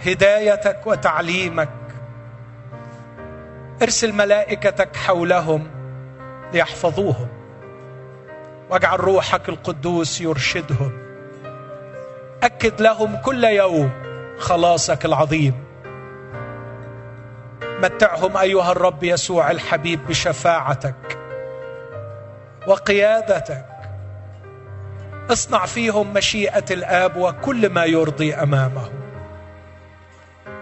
[0.06, 1.70] هدايتك وتعليمك.
[3.82, 5.81] ارسل ملائكتك حولهم
[6.54, 7.28] ليحفظوهم
[8.70, 10.92] واجعل روحك القدوس يرشدهم.
[12.44, 13.92] أكد لهم كل يوم
[14.38, 15.64] خلاصك العظيم.
[17.64, 21.18] متعهم أيها الرب يسوع الحبيب بشفاعتك
[22.68, 23.66] وقيادتك.
[25.30, 28.90] اصنع فيهم مشيئة الآب وكل ما يرضي امامه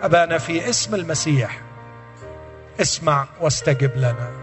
[0.03, 1.61] أبانا في اسم المسيح
[2.82, 4.39] اسمع واستجب لنا.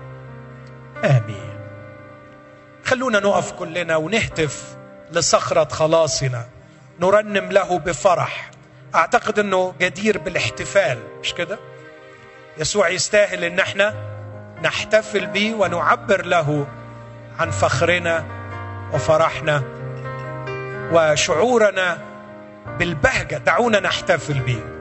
[1.04, 1.56] آمين.
[2.84, 4.76] خلونا نقف كلنا ونهتف
[5.12, 6.46] لصخرة خلاصنا
[7.00, 8.50] نرنم له بفرح.
[8.94, 11.58] أعتقد إنه جدير بالاحتفال مش كده؟
[12.58, 13.94] يسوع يستاهل إن إحنا
[14.62, 16.66] نحتفل به ونعبر له
[17.38, 18.24] عن فخرنا
[18.92, 19.62] وفرحنا
[20.92, 21.98] وشعورنا
[22.78, 23.36] بالبهجة.
[23.36, 24.75] دعونا نحتفل به